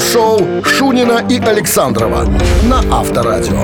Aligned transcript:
Шоу 0.00 0.64
Шунина 0.64 1.24
и 1.28 1.38
Александрова 1.38 2.26
на 2.64 2.82
Авторадио. 2.90 3.62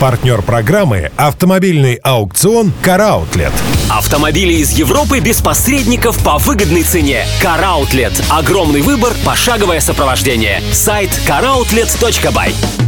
Партнер 0.00 0.42
программы 0.42 1.10
«Автомобильный 1.16 1.94
аукцион 1.96 2.72
«Караутлет». 2.82 3.52
Автомобили 3.90 4.52
из 4.52 4.70
Европы 4.70 5.18
без 5.18 5.40
посредников 5.40 6.22
по 6.22 6.38
выгодной 6.38 6.84
цене. 6.84 7.24
Караутлет. 7.42 8.12
Огромный 8.30 8.82
выбор, 8.82 9.12
пошаговое 9.24 9.80
сопровождение. 9.80 10.62
Сайт 10.72 11.10
caroutlet.by. 11.26 12.87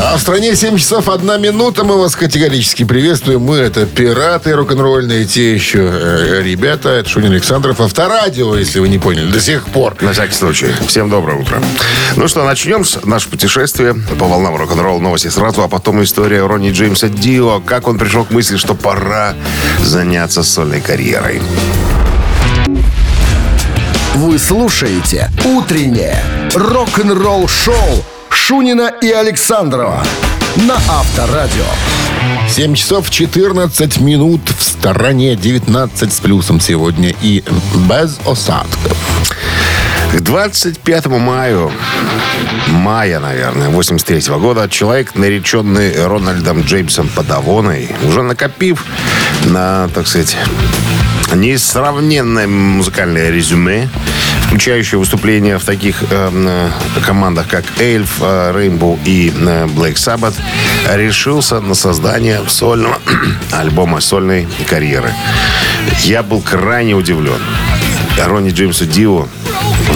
А 0.00 0.16
в 0.16 0.20
стране 0.20 0.54
7 0.54 0.76
часов 0.76 1.08
1 1.08 1.42
минута. 1.42 1.82
Мы 1.82 1.98
вас 1.98 2.14
категорически 2.14 2.84
приветствуем. 2.84 3.40
Мы 3.40 3.56
это 3.56 3.84
пираты 3.84 4.54
рок-н-ролльные, 4.54 5.24
те 5.24 5.52
еще 5.52 5.80
э, 5.80 6.40
ребята. 6.40 6.90
Это 6.90 7.08
Шунин 7.08 7.32
Александров. 7.32 7.80
Авторадио, 7.80 8.56
если 8.56 8.78
вы 8.78 8.88
не 8.88 8.98
поняли, 8.98 9.32
до 9.32 9.40
сих 9.40 9.66
пор. 9.66 9.96
На 10.00 10.12
всякий 10.12 10.34
случай. 10.34 10.68
Всем 10.86 11.10
доброе 11.10 11.38
утро. 11.38 11.60
Ну 12.14 12.28
что, 12.28 12.44
начнем 12.44 12.84
с 12.84 13.04
наше 13.04 13.28
путешествие 13.28 13.94
по 14.20 14.26
волнам 14.26 14.54
рок-н-ролл 14.54 15.00
новости 15.00 15.28
сразу, 15.28 15.62
а 15.62 15.68
потом 15.68 16.00
история 16.04 16.46
Ронни 16.46 16.70
Джеймса 16.70 17.08
Дио. 17.08 17.60
Как 17.60 17.88
он 17.88 17.98
пришел 17.98 18.24
к 18.24 18.30
мысли, 18.30 18.56
что 18.56 18.74
пора 18.74 19.34
заняться 19.80 20.44
сольной 20.44 20.80
карьерой. 20.80 21.42
Вы 24.14 24.38
слушаете 24.38 25.28
«Утреннее 25.44 26.22
рок-н-ролл-шоу» 26.54 28.04
Шунина 28.46 28.92
и 29.02 29.10
Александрова 29.10 30.02
на 30.56 30.76
Авторадио. 30.88 31.64
7 32.48 32.74
часов 32.74 33.10
14 33.10 34.00
минут 34.00 34.40
в 34.56 34.62
стороне 34.62 35.36
19 35.36 36.12
с 36.12 36.20
плюсом 36.20 36.60
сегодня 36.60 37.14
и 37.20 37.44
без 37.88 38.18
осадков. 38.26 38.96
К 40.14 40.20
25 40.20 41.06
маю, 41.06 41.70
мая, 42.68 43.20
наверное, 43.20 43.68
83 43.68 44.34
года, 44.36 44.68
человек, 44.70 45.14
нареченный 45.14 46.06
Рональдом 46.06 46.62
Джеймсом 46.62 47.08
Подавоной, 47.08 47.90
уже 48.06 48.22
накопив 48.22 48.84
на, 49.44 49.88
так 49.88 50.06
сказать, 50.06 50.36
несравненное 51.34 52.46
музыкальное 52.46 53.30
резюме, 53.30 53.90
включающее 54.48 54.98
выступления 54.98 55.58
в 55.58 55.64
таких 55.64 56.02
э, 56.10 56.70
командах, 57.04 57.48
как 57.48 57.64
Эльф, 57.78 58.22
э, 58.22 58.52
Rainbow 58.54 58.98
и 59.04 59.28
э, 59.28 59.66
Black 59.66 59.94
Sabbath, 59.94 60.34
решился 60.90 61.60
на 61.60 61.74
создание 61.74 62.40
сольного 62.48 62.98
альбома 63.52 64.00
сольной 64.00 64.48
карьеры. 64.66 65.12
Я 66.02 66.22
был 66.22 66.40
крайне 66.40 66.94
удивлен. 66.94 67.40
Ронни 68.26 68.50
Джеймсу 68.50 68.86
Дио 68.86 69.28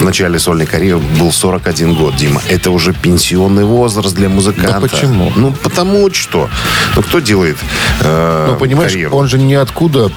в 0.03 0.05
начале 0.05 0.37
сольной 0.37 0.65
карьеры 0.65 0.99
был 1.17 1.31
41 1.31 1.95
год, 1.95 2.15
Дима. 2.17 2.41
Это 2.49 2.71
уже 2.71 2.93
пенсионный 2.93 3.63
возраст 3.63 4.13
для 4.13 4.27
музыканта. 4.27 4.73
Да 4.73 4.79
почему? 4.81 5.31
Ну, 5.35 5.53
потому 5.63 6.13
что. 6.13 6.49
Ну, 6.95 7.01
кто 7.01 7.19
делает 7.19 7.55
э, 8.01 8.47
Ну, 8.51 8.57
понимаешь, 8.57 8.91
карьеру? 8.91 9.15
он 9.15 9.27
же 9.29 9.39
ниоткуда 9.39 10.11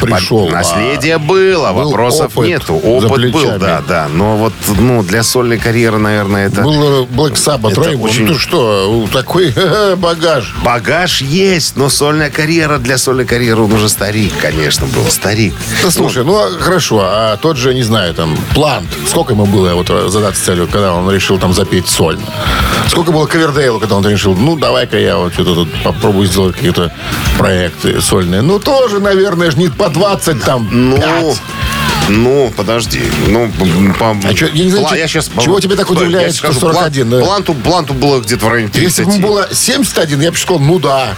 пришел. 0.00 0.46
а 0.48 0.52
Наследие 0.52 1.18
было, 1.18 1.72
был 1.72 1.90
вопросов 1.90 2.36
опыт 2.36 2.48
нету. 2.48 2.74
Опыт 2.76 3.32
был, 3.32 3.58
да, 3.58 3.82
да. 3.86 4.06
Но 4.12 4.36
вот 4.36 4.52
ну, 4.78 5.02
для 5.02 5.24
сольной 5.24 5.58
карьеры, 5.58 5.98
наверное, 5.98 6.46
это... 6.46 6.62
Был 6.62 7.02
э, 7.02 7.06
Black 7.06 7.34
Sabbath, 7.34 7.72
Это 7.72 7.80
Rainbow. 7.80 8.02
очень- 8.02 8.26
Ну, 8.26 8.34
ты 8.34 8.38
что, 8.38 9.08
такой 9.12 9.52
багаж. 9.96 10.54
Багаж 10.64 11.20
есть, 11.20 11.76
но 11.76 11.88
сольная 11.88 12.30
карьера 12.30 12.78
для 12.78 12.96
сольной 12.96 13.24
карьеры 13.24 13.62
он 13.62 13.72
уже 13.72 13.88
старик, 13.88 14.32
конечно, 14.40 14.86
был. 14.86 15.04
Старик. 15.10 15.54
Да 15.82 15.90
слушай, 15.90 16.24
ну 16.24 16.36
а, 16.36 16.50
хорошо, 16.60 17.00
а 17.02 17.36
тот 17.38 17.56
же, 17.56 17.74
не 17.74 17.82
знаю, 17.82 18.14
там, 18.14 18.36
Плант, 18.54 18.86
сколько 19.16 19.32
ему 19.32 19.46
было 19.46 19.72
вот 19.72 19.88
задаться 20.12 20.44
целью, 20.44 20.68
когда 20.70 20.92
он 20.92 21.10
решил 21.10 21.38
там 21.38 21.54
запеть 21.54 21.88
сольно? 21.88 22.20
Сколько 22.90 23.12
было 23.12 23.24
Ковердейлу, 23.24 23.80
когда 23.80 23.94
он 23.96 24.06
решил, 24.06 24.34
ну 24.34 24.58
давай-ка 24.58 24.98
я 24.98 25.16
вот 25.16 25.32
что-то 25.32 25.54
тут 25.54 25.68
попробую 25.82 26.26
сделать 26.26 26.54
какие-то 26.54 26.92
проекты 27.38 28.02
сольные. 28.02 28.42
Ну 28.42 28.58
тоже, 28.58 29.00
наверное, 29.00 29.50
ж 29.50 29.56
не 29.56 29.68
по 29.68 29.88
20 29.88 30.44
там, 30.44 30.68
Ну, 30.70 30.98
пять. 30.98 31.40
ну, 32.10 32.52
подожди. 32.54 33.00
Ну, 33.28 33.50
по, 33.98 34.14
А 34.22 34.34
чё, 34.34 34.48
я 34.52 34.64
не 34.64 34.70
знаю, 34.70 34.86
чё- 34.86 35.06
щас- 35.06 35.30
чего 35.40 35.60
тебя 35.60 35.76
так 35.76 35.88
удивляет, 35.90 36.26
я 36.26 36.32
что 36.34 36.52
скажу, 36.52 36.60
41, 36.60 37.08
План- 37.08 37.20
да? 37.20 37.24
Планту, 37.26 37.54
планту 37.54 37.94
было 37.94 38.20
где-то 38.20 38.44
в 38.44 38.48
районе 38.50 38.68
30. 38.70 38.82
Если 38.98 39.04
бы 39.04 39.12
ему 39.12 39.28
было 39.28 39.48
71, 39.50 40.20
я 40.20 40.30
бы 40.30 40.36
сказал, 40.36 40.58
ну 40.60 40.78
да. 40.78 41.14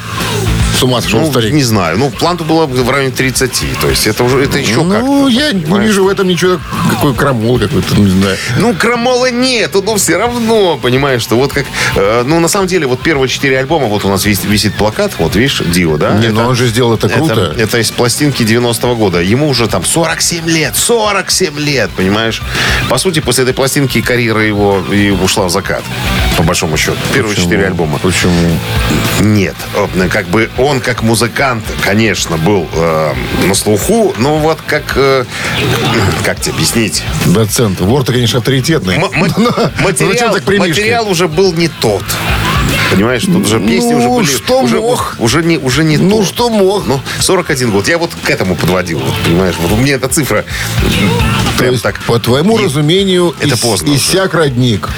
С 0.79 0.83
ума 0.85 1.01
сошел 1.01 1.21
ну, 1.21 1.31
старик. 1.31 1.53
не 1.53 1.65
знаю. 1.65 1.99
Ну, 1.99 2.09
планту 2.11 2.45
было 2.45 2.67
в 2.67 2.91
районе 2.91 3.11
30. 3.11 3.81
То 3.81 3.89
есть 3.91 4.07
это 4.07 4.23
уже 4.23 4.45
это 4.45 4.59
еще 4.59 4.77
как 4.89 5.03
Ну, 5.03 5.27
я 5.27 5.51
не 5.51 5.63
понимаешь? 5.63 5.89
вижу 5.89 6.05
в 6.05 6.09
этом 6.09 6.29
ничего, 6.29 6.61
какой 6.89 7.15
крамол 7.15 7.59
какой-то, 7.59 7.97
не 7.97 8.09
знаю. 8.11 8.37
Ну, 8.59 8.75
крамола 8.75 9.29
нету, 9.29 9.83
но 9.83 9.97
все 9.97 10.17
равно, 10.19 10.79
понимаешь, 10.79 11.23
что 11.23 11.35
вот 11.35 11.53
как... 11.53 11.67
э, 11.97 12.23
ну, 12.25 12.39
на 12.39 12.47
самом 12.47 12.69
деле, 12.69 12.87
вот 12.87 13.01
первые 13.01 13.29
четыре 13.29 13.59
альбома, 13.59 13.87
вот 13.87 14.05
у 14.05 14.09
нас 14.09 14.25
висит, 14.25 14.45
висит 14.45 14.75
плакат, 14.75 15.15
вот, 15.19 15.35
видишь, 15.35 15.63
Дио, 15.67 15.97
да? 15.97 16.13
Не, 16.13 16.29
ну 16.29 16.47
он 16.47 16.55
же 16.55 16.69
сделал 16.69 16.95
это 16.95 17.09
круто. 17.09 17.33
Это, 17.33 17.61
это 17.61 17.79
из 17.79 17.91
пластинки 17.91 18.45
90-го 18.45 18.95
года. 18.95 19.21
Ему 19.21 19.49
уже 19.49 19.67
там 19.67 19.85
47 19.85 20.49
лет, 20.49 20.77
47 20.77 21.59
лет, 21.59 21.91
понимаешь? 21.97 22.41
По 22.89 22.99
сути, 22.99 23.19
после 23.19 23.43
этой 23.43 23.55
пластинки 23.55 24.01
карьера 24.01 24.47
его 24.47 24.85
и 24.93 25.11
ушла 25.11 25.47
в 25.47 25.51
закат, 25.51 25.83
по 26.37 26.45
большому 26.45 26.77
счету. 26.77 26.99
Первые 27.13 27.35
четыре 27.35 27.67
альбома. 27.67 27.99
Почему? 27.99 28.33
Нет, 29.21 29.57
э, 29.75 30.09
как 30.09 30.29
бы 30.29 30.49
он 30.57 30.68
как 30.85 31.03
музыкант, 31.03 31.65
конечно, 31.83 32.37
был 32.37 32.69
э, 32.75 33.13
на 33.47 33.55
слуху, 33.55 34.15
но 34.19 34.39
вот 34.39 34.59
как... 34.67 34.93
э, 34.97 35.25
как 36.25 36.41
тебе 36.41 36.55
объяснить? 36.55 37.03
Доцент. 37.27 37.81
Вор-то, 37.81 38.13
конечно, 38.13 38.39
авторитетный. 38.39 38.97
М- 38.97 39.11
материал, 39.81 40.35
материал 40.59 41.09
уже 41.09 41.27
был 41.29 41.53
не 41.55 41.69
тот. 41.69 42.05
Понимаешь, 42.91 43.23
тут 43.25 43.47
уже 43.47 43.61
песни 43.61 43.93
Ну, 43.93 43.99
уже 43.99 44.09
были... 44.09 44.27
что 44.27 44.61
уже, 44.61 44.81
мог? 44.81 45.17
Уже 45.19 45.43
не, 45.43 45.59
уже 45.59 45.85
не 45.85 45.97
Ну, 45.99 46.19
то. 46.21 46.25
что 46.25 46.49
мог? 46.51 46.87
Ну, 46.87 47.01
41 47.21 47.71
год. 47.71 47.89
Я 47.89 47.99
вот 47.99 48.11
к 48.23 48.31
этому 48.31 48.55
подводил, 48.57 48.99
вот, 49.01 49.15
понимаешь. 49.25 49.55
Вот 49.59 49.73
у 49.73 49.77
меня 49.77 49.95
эта 49.95 50.09
цифра 50.09 50.43
То 50.43 51.59
прям 51.59 51.73
есть, 51.73 51.83
так... 51.83 51.99
по 52.05 52.19
твоему 52.19 52.59
и- 52.59 52.65
разумению, 52.65 53.35
это 53.41 53.55
ис- 53.55 53.61
поздно 53.63 53.91
уже. 53.93 53.99
иссяк 53.99 54.33
родник. 54.35 54.89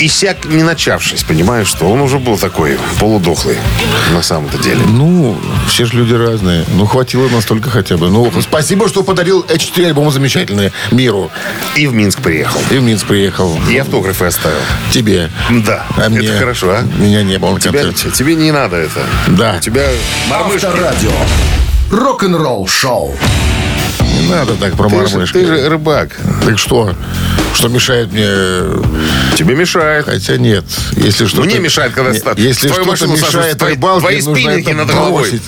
Иссяк 0.00 0.46
не 0.46 0.62
начавшись, 0.62 1.22
понимаешь, 1.24 1.66
что 1.66 1.90
он 1.90 2.00
уже 2.00 2.18
был 2.18 2.38
такой 2.38 2.78
полудохлый 2.98 3.56
на 4.12 4.22
самом-то 4.22 4.58
деле. 4.58 4.80
Ну, 4.86 5.38
все 5.68 5.84
же 5.84 5.94
люди 5.96 6.14
разные. 6.14 6.64
Ну, 6.74 6.86
хватило 6.86 7.28
настолько 7.28 7.68
хотя 7.70 7.96
бы. 7.96 8.08
Ну, 8.08 8.32
спасибо, 8.40 8.88
что 8.88 9.02
подарил 9.02 9.44
эти 9.48 9.64
четыре 9.64 9.88
альбома 9.88 10.10
замечательные 10.10 10.72
миру. 10.90 11.30
И 11.76 11.86
в 11.86 11.92
Минск 11.92 12.20
приехал. 12.20 12.60
И 12.70 12.78
в 12.78 12.82
Минск 12.82 13.06
приехал. 13.06 13.58
И 13.68 13.76
автографы 13.76 14.24
оставил. 14.26 14.56
Тебе. 14.92 15.30
Да, 15.50 15.84
А 15.96 16.00
это 16.02 16.10
мне- 16.10 16.32
хорошо, 16.32 16.70
а? 16.70 16.82
Меня 16.98 17.22
не 17.22 17.38
было 17.38 17.52
на 17.54 17.60
Тебя, 17.60 17.82
концерте. 17.82 18.16
тебе 18.16 18.34
не 18.36 18.52
надо 18.52 18.76
это. 18.76 19.00
Да. 19.28 19.56
У 19.58 19.60
тебя. 19.60 19.84
Авторадио. 20.30 21.10
Рок-н-ролл 21.90 22.66
шоу. 22.68 23.14
Надо 24.30 24.54
так 24.54 24.74
про 24.76 24.88
Ты 24.88 25.06
же, 25.06 25.26
ты 25.32 25.46
же 25.46 25.68
рыбак. 25.68 26.16
Так 26.44 26.58
что? 26.58 26.94
Что 27.54 27.68
мешает 27.68 28.12
мне... 28.12 28.22
э, 28.24 28.82
Тебе 29.36 29.54
мешает. 29.54 30.04
Хотя 30.06 30.36
нет. 30.36 30.64
Если 30.92 31.26
что 31.26 31.42
Мне 31.42 31.58
мешает, 31.58 31.92
когда 31.92 32.12
Нет, 32.12 32.24
Если 32.36 32.68
что-то 32.68 33.06
мешает 33.06 33.62
рыбалке, 33.62 34.20
твои 34.22 34.44
это 34.60 34.74
над 34.74 34.88
головой. 34.88 35.40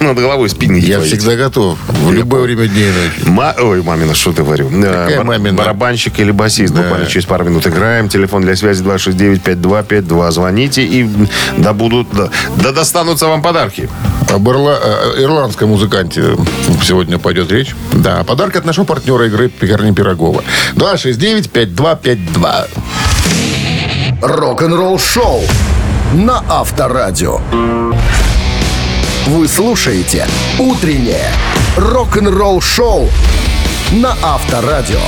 На- 0.00 0.06
Над 0.08 0.18
головой 0.18 0.48
спинники 0.48 0.84
Я 0.86 1.00
всегда 1.00 1.34
готов. 1.36 1.78
В 1.88 2.12
любое 2.12 2.42
время 2.42 2.68
дня 2.68 2.88
и 2.88 2.92
ночи. 3.28 3.60
Ой, 3.60 3.82
мамина, 3.82 4.14
что 4.14 4.32
ты 4.32 4.42
говорю? 4.44 4.68
Какая 4.70 5.16
Бар- 5.18 5.24
мамина? 5.26 5.56
Барабанщик 5.58 6.18
или 6.20 6.30
басист. 6.30 6.74
Буквально 6.74 7.06
через 7.06 7.26
пару 7.26 7.44
минут 7.44 7.66
играем. 7.66 8.08
Телефон 8.08 8.42
для 8.42 8.56
связи 8.56 8.82
269-5252. 8.84 10.30
Звоните 10.30 10.82
и 10.84 11.08
да 11.58 11.72
будут, 11.72 12.08
да, 12.56 12.72
достанутся 12.72 13.26
вам 13.26 13.42
подарки. 13.42 13.88
Об 14.30 14.48
ирла- 14.48 14.78
э, 14.82 15.22
ирландском 15.22 15.68
музыканте 15.70 16.36
сегодня 16.82 17.18
пойдет 17.18 17.50
речь. 17.52 17.74
Да, 17.92 18.11
подарок 18.26 18.56
от 18.56 18.64
нашего 18.64 18.84
партнера 18.84 19.26
игры 19.26 19.48
«Пекарни 19.48 19.92
Пирогова». 19.92 20.42
269-5252. 20.74 22.68
Рок-н-ролл 24.22 24.98
шоу 24.98 25.42
на 26.14 26.42
Авторадио. 26.48 27.40
Вы 29.26 29.48
слушаете 29.48 30.26
«Утреннее 30.58 31.30
рок-н-ролл 31.76 32.60
шоу» 32.60 33.08
на 33.92 34.14
Авторадио. 34.22 35.00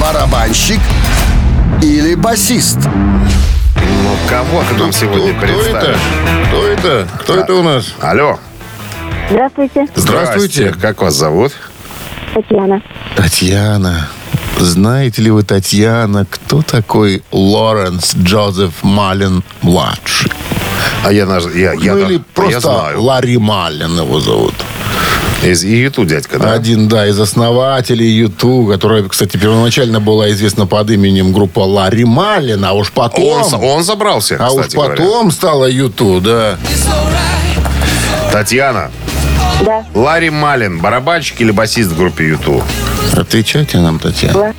Барабанщик 0.00 0.80
или 1.82 2.14
басист? 2.14 2.78
Ну, 3.76 4.16
кого 4.28 4.62
ты 4.68 4.74
нам 4.76 4.92
сегодня 4.92 5.34
кто, 5.34 5.46
кто 5.46 5.60
это? 5.60 5.70
представишь? 5.70 6.00
Кто 6.48 6.66
это? 6.66 7.08
Кто 7.20 7.34
это 7.36 7.54
у 7.54 7.62
нас? 7.62 7.94
Алло. 8.00 8.38
Здравствуйте, 9.28 9.88
Здравствуйте. 9.94 10.74
Как 10.80 11.02
вас 11.02 11.14
зовут? 11.14 11.52
Татьяна. 12.32 12.80
Татьяна. 13.16 14.08
Знаете 14.56 15.22
ли 15.22 15.30
вы, 15.30 15.42
Татьяна, 15.42 16.26
кто 16.30 16.62
такой 16.62 17.22
Лоренс 17.32 18.14
Джозеф 18.14 18.72
Малин 18.82 19.42
младший? 19.62 20.30
А 21.04 21.12
я, 21.12 21.26
я, 21.54 21.72
я, 21.72 21.94
ну 21.94 21.98
или 21.98 22.16
да, 22.18 22.24
просто 22.34 22.52
я 22.52 22.60
знаю. 22.60 23.02
Ларри 23.02 23.38
Малин 23.38 23.98
его 23.98 24.20
зовут. 24.20 24.54
Из 25.42 25.64
YouTube 25.64 26.06
дядька, 26.06 26.38
да? 26.38 26.52
Один, 26.52 26.88
да, 26.88 27.06
из 27.06 27.18
основателей 27.18 28.08
YouTube, 28.08 28.70
которая, 28.70 29.02
кстати, 29.04 29.36
первоначально 29.36 30.00
была 30.00 30.30
известна 30.30 30.66
под 30.66 30.90
именем 30.90 31.32
группа 31.32 31.60
Ларри 31.60 32.04
Маллин, 32.04 32.64
а 32.64 32.72
уж 32.72 32.90
потом... 32.92 33.24
Он, 33.24 33.64
он 33.64 33.84
забрался, 33.84 34.36
а 34.38 34.50
уж 34.50 34.62
кстати 34.62 34.76
говоря. 34.76 34.96
потом 34.96 35.30
стала 35.30 35.66
YouTube, 35.66 36.22
да. 36.22 36.58
Татьяна, 38.32 38.90
Да. 39.64 39.84
Ларри 39.94 40.30
Малин, 40.30 40.78
барабанщик 40.80 41.40
или 41.40 41.50
басист 41.50 41.90
в 41.90 41.96
группе 41.96 42.28
YouTube? 42.28 42.62
Отвечайте 43.16 43.78
нам, 43.78 43.98
Татьяна. 43.98 44.38
Ла- 44.38 44.54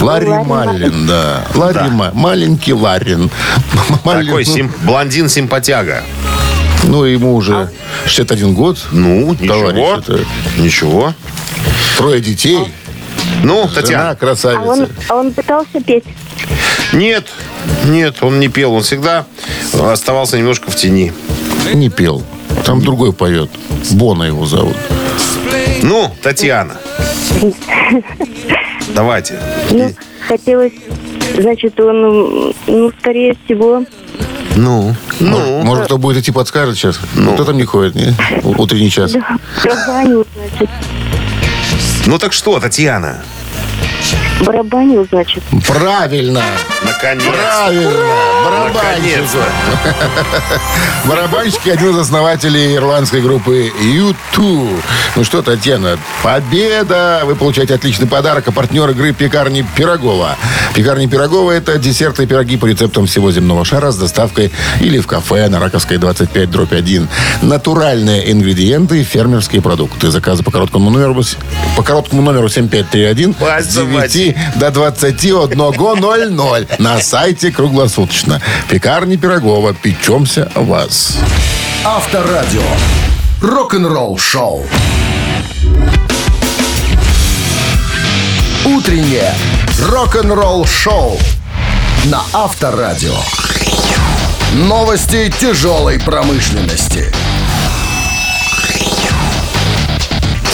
Ларри 0.00 0.28
Ларри 0.28 0.44
Маллин, 0.48 1.06
да. 1.06 1.46
Ларри 1.54 1.88
Ма- 1.90 2.10
Маленький 2.12 2.72
Ларин. 2.72 3.30
Маллин, 4.04 4.26
Такой 4.26 4.44
ну, 4.46 4.52
сим- 4.52 4.72
блондин-симпатяга. 4.82 6.02
Ну, 6.84 7.04
ему 7.04 7.34
уже 7.36 7.70
61 8.06 8.54
год. 8.54 8.78
Ну, 8.90 9.34
Товарищ, 9.36 9.76
ничего. 9.76 9.96
это- 9.98 10.24
Ничего. 10.58 11.14
Трое 11.96 12.20
детей. 12.20 12.58
Ну, 13.44 13.68
Жена 13.68 13.74
Татьяна. 13.74 14.08
А 14.08 14.10
он, 14.10 14.16
красавица. 14.16 14.88
а 15.08 15.14
он 15.14 15.32
пытался 15.32 15.80
петь? 15.80 16.04
Нет, 16.92 17.26
нет, 17.86 18.16
он 18.22 18.40
не 18.40 18.48
пел. 18.48 18.72
Он 18.74 18.82
всегда 18.82 19.24
оставался 19.80 20.36
немножко 20.38 20.70
в 20.70 20.76
тени. 20.76 21.12
Не 21.72 21.88
пел. 21.88 22.24
Там 22.64 22.80
другой 22.80 23.12
поет. 23.12 23.50
Бона 23.92 24.24
его 24.24 24.46
зовут. 24.46 24.76
Ну, 25.82 26.10
Татьяна. 26.22 26.76
Давайте. 28.94 29.38
Ну, 29.70 29.92
хотелось, 30.28 30.72
значит, 31.38 31.78
он, 31.80 32.54
ну, 32.66 32.92
скорее 33.00 33.36
всего, 33.44 33.84
Ну, 34.56 34.94
ну. 35.18 35.62
Может, 35.62 35.86
кто 35.86 35.98
будет 35.98 36.18
идти 36.18 36.30
подскажет 36.32 36.76
сейчас? 36.76 36.98
Кто 37.34 37.44
там 37.44 37.56
не 37.56 37.64
ходит, 37.64 37.94
не? 37.94 38.14
Утренний 38.44 38.90
час. 38.90 39.12
барабанил, 39.64 40.26
значит. 40.36 40.70
Ну 42.06 42.18
так 42.18 42.32
что, 42.32 42.58
Татьяна? 42.60 43.22
Барабанил, 44.44 45.06
значит. 45.10 45.42
Правильно. 45.66 46.42
Наконец. 46.92 47.24
Правильно. 47.24 47.90
Барабанщик. 48.44 49.24
Барабанщик 51.04 51.66
один 51.66 51.90
из 51.90 51.98
основателей 51.98 52.76
ирландской 52.76 53.20
группы 53.20 53.72
U2. 53.80 54.82
Ну 55.16 55.24
что, 55.24 55.42
Татьяна, 55.42 55.98
победа! 56.22 57.22
Вы 57.24 57.34
получаете 57.34 57.74
отличный 57.74 58.06
подарок. 58.06 58.48
А 58.48 58.52
партнер 58.52 58.88
игры 58.90 59.12
пекарни 59.12 59.66
Пирогова. 59.76 60.36
Пекарни 60.74 61.06
Пирогова– 61.06 61.50
это 61.52 61.78
десерты 61.78 62.24
и 62.24 62.26
пироги 62.26 62.56
по 62.56 62.66
рецептам 62.66 63.06
всего 63.06 63.32
земного 63.32 63.64
шара 63.64 63.90
с 63.90 63.96
доставкой 63.96 64.52
или 64.80 64.98
в 64.98 65.06
кафе 65.06 65.48
на 65.48 65.60
Раковской 65.60 65.98
25 65.98 66.50
дробь 66.50 66.72
1. 66.72 67.08
Натуральные 67.42 68.30
ингредиенты 68.32 69.00
и 69.00 69.04
фермерские 69.04 69.62
продукты. 69.62 70.10
Заказы 70.10 70.42
по 70.42 70.50
короткому 70.50 70.90
номеру, 70.90 71.22
по 71.76 71.82
короткому 71.82 72.22
номеру 72.22 72.48
7531 72.48 73.34
Пасть 73.34 73.72
с 73.72 73.76
9 73.76 74.36
до 74.56 74.68
21.00 74.68 76.81
на 76.82 77.00
сайте 77.00 77.52
круглосуточно. 77.52 78.40
Пекарни 78.68 79.16
Пирогова. 79.16 79.72
Печемся 79.72 80.50
о 80.56 80.62
вас. 80.62 81.16
Авторадио. 81.84 82.62
Рок-н-ролл 83.40 84.18
шоу. 84.18 84.66
Утреннее 88.64 89.32
рок-н-ролл 89.90 90.66
шоу 90.66 91.18
на 92.06 92.20
Авторадио. 92.32 93.16
Новости 94.54 95.32
тяжелой 95.40 96.00
промышленности. 96.00 97.12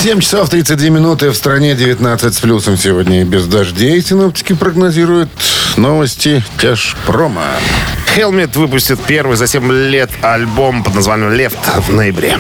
7 0.03 0.21
часов 0.21 0.51
32 0.51 0.91
минуты. 0.91 1.31
В 1.31 1.35
стране 1.37 1.75
19 1.75 2.35
с 2.35 2.41
плюсом 2.41 2.77
сегодня 2.77 3.23
и 3.23 3.25
без 3.25 3.47
дождей. 3.47 4.01
Синоптики 4.03 4.53
прогнозируют 4.53 5.31
новости 5.79 6.43
тяжпрома. 6.61 7.47
Хелмет 8.15 8.57
выпустит 8.57 9.01
первый 9.07 9.37
за 9.37 9.47
7 9.47 9.73
лет 9.73 10.11
альбом 10.23 10.83
под 10.83 10.95
названием 10.95 11.33
«Лефт» 11.33 11.59
в 11.89 11.95
ноябре. 11.95 12.37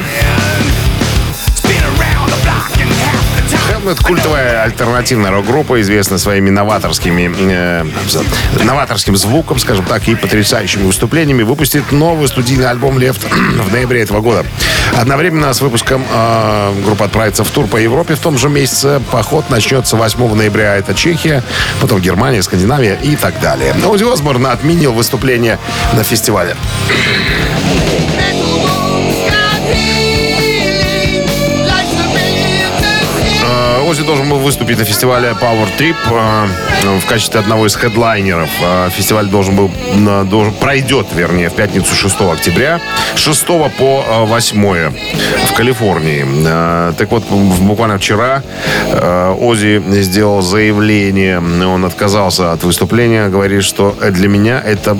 Хелмет– 3.89 4.01
культовая 4.07 4.63
альтернативная 4.65 5.31
рок-группа, 5.31 5.81
известная 5.81 6.19
своими 6.19 6.51
новаторскими, 6.51 7.33
э, 7.39 7.85
новаторским 8.63 9.17
звуком, 9.17 9.59
скажем 9.59 9.85
так, 9.87 10.07
и 10.09 10.15
потрясающими 10.15 10.83
выступлениями, 10.83 11.43
выпустит 11.43 11.91
новый 11.91 12.29
студийный 12.29 12.69
альбом 12.69 12.99
«Лефт» 12.99 13.25
в 13.31 13.73
ноябре 13.73 14.03
этого 14.03 14.21
года. 14.21 14.45
Одновременно 14.95 15.55
с 15.55 15.63
выпуском 15.63 16.05
э, 16.11 16.73
группа 16.85 17.07
отправится 17.07 17.45
в 17.45 17.51
тур 17.51 17.67
по 17.67 17.79
Европе 17.79 18.15
в 18.15 18.21
том 18.21 18.37
же 18.37 18.51
месяце. 18.51 19.01
Поход 19.11 19.49
начнется 19.49 19.97
8 19.97 20.35
ноября. 20.35 20.77
Это 20.77 20.95
Чехия, 20.95 21.43
потом 21.81 22.01
Германия, 22.01 22.43
Скандинавия 22.43 22.95
и 22.95 23.17
так 23.17 23.41
далее. 23.41 23.75
Ози 23.87 24.05
Осборн 24.05 24.47
отменил 24.49 24.93
выступление 24.93 25.59
на 25.95 26.03
фестивале. 26.03 26.57
Должен 34.09 34.31
был 34.31 34.39
выступить 34.39 34.79
на 34.79 34.85
фестивале 34.87 35.37
Power 35.39 35.69
Trip 35.79 35.95
э, 36.11 36.99
в 36.99 37.07
качестве 37.07 37.41
одного 37.41 37.67
из 37.67 37.77
хедлайнеров. 37.77 38.49
Э, 38.63 38.89
Фестиваль 38.89 39.27
должен 39.27 39.55
был, 39.55 39.71
должен, 40.25 40.55
пройдет, 40.55 41.09
вернее, 41.15 41.51
в 41.51 41.55
пятницу 41.55 41.95
6 41.95 42.23
октября. 42.23 42.81
С 43.15 43.19
6 43.19 43.47
по 43.47 44.05
э, 44.09 44.25
8 44.25 44.93
в 45.45 45.53
Калифорнии. 45.55 46.25
Э, 46.27 46.95
Так 46.97 47.11
вот, 47.11 47.25
буквально 47.61 47.99
вчера 47.99 48.43
э, 48.87 49.35
Оззи 49.39 49.83
сделал 50.01 50.41
заявление. 50.41 51.39
Он 51.39 51.85
отказался 51.85 52.53
от 52.53 52.65
выступления. 52.65 53.29
Говорит, 53.29 53.63
что 53.63 53.95
для 54.11 54.29
меня 54.29 54.59
это 54.59 54.97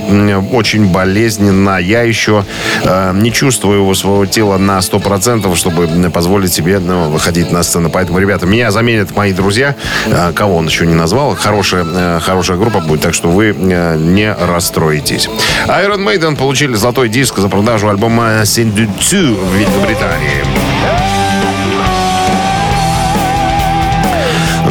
очень 0.53 0.93
болезненно. 0.93 1.79
Я 1.79 2.03
еще 2.03 2.45
э, 2.85 3.13
не 3.15 3.33
чувствую 3.33 3.81
его 3.81 3.95
своего 3.95 4.27
тела 4.27 4.59
на 4.59 4.81
100%, 4.81 5.57
чтобы 5.57 6.11
позволить 6.11 6.53
себе 6.53 6.79
ну, 6.79 7.09
выходить 7.09 7.51
на 7.51 7.63
сцену. 7.63 7.89
Поэтому, 7.89 8.19
ребята, 8.19 8.45
меня 8.45 8.71
заменят 8.71 8.98
мои 9.15 9.33
друзья. 9.33 9.75
Э, 10.07 10.33
Кого 10.35 10.57
он 10.57 10.67
еще 10.67 10.87
не 10.87 10.95
назвал. 10.95 11.35
Хорошая, 11.35 11.85
э, 11.85 12.21
хорошая 12.21 12.57
группа 12.57 12.81
будет, 12.81 13.03
так 13.03 13.15
что 13.15 13.29
вы 13.29 13.55
э, 13.57 13.97
не 13.97 14.33
расстроитесь. 14.33 15.29
Iron 15.67 16.05
Maiden 16.05 16.37
получили 16.37 16.75
золотой 16.75 17.09
диск 17.09 17.39
за 17.39 17.49
продажу 17.49 17.89
альбома 17.89 18.43
To 18.43 19.35
в 19.35 19.55
Великобритании. 19.55 20.45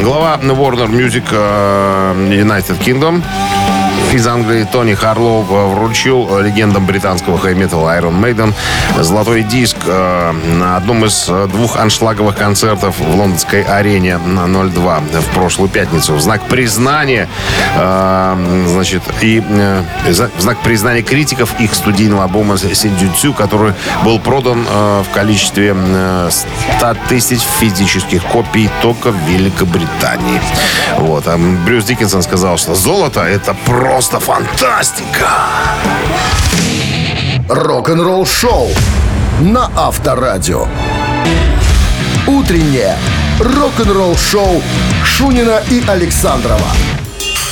Глава 0.02 0.38
Warner 0.42 0.88
Music 0.88 1.24
United 1.30 2.78
Kingdom 2.84 3.22
из 4.12 4.26
Англии 4.26 4.66
Тони 4.70 4.94
Харлоу 4.94 5.42
э, 5.42 5.74
вручил 5.74 6.28
э, 6.30 6.42
легендам 6.42 6.86
британского 6.86 7.38
хай-металла 7.38 7.98
Iron 7.98 8.20
Maiden 8.20 8.54
золотой 9.00 9.42
диск 9.42 9.76
э, 9.86 10.32
на 10.32 10.76
одном 10.76 11.04
из 11.04 11.26
двух 11.26 11.76
аншлаговых 11.76 12.36
концертов 12.36 12.98
в 12.98 13.16
лондонской 13.16 13.62
арене 13.62 14.18
на 14.18 14.46
02 14.46 15.00
в 15.00 15.34
прошлую 15.34 15.68
пятницу. 15.68 16.14
В 16.14 16.20
знак 16.20 16.42
признания, 16.48 17.28
значит, 17.74 19.02
и 19.20 19.40
в 19.40 20.40
знак 20.40 20.58
признания 20.62 21.02
критиков 21.02 21.60
их 21.60 21.74
студийного 21.74 22.24
альбома 22.24 22.56
Синдюцю, 22.56 23.32
который 23.32 23.74
был 24.04 24.18
продан 24.18 24.64
в 24.64 25.14
количестве 25.14 25.74
э, 25.76 26.30
100 26.78 26.96
тысяч 27.08 27.40
физических 27.42 28.24
копий 28.24 28.70
только 28.82 29.10
в 29.10 29.28
Великобритании. 29.28 30.40
Вот. 30.98 31.24
А 31.26 31.38
Брюс 31.66 31.84
Диккенсон 31.84 32.22
сказал, 32.22 32.56
что 32.58 32.74
золото 32.74 33.20
это 33.20 33.54
просто 33.66 33.87
фантастика. 34.20 35.30
Рок-н-ролл 37.48 38.26
шоу 38.26 38.68
на 39.40 39.70
Авторадио. 39.74 40.66
Утреннее 42.26 42.96
рок-н-ролл 43.40 44.14
шоу 44.14 44.62
Шунина 45.04 45.62
и 45.70 45.82
Александрова 45.88 46.68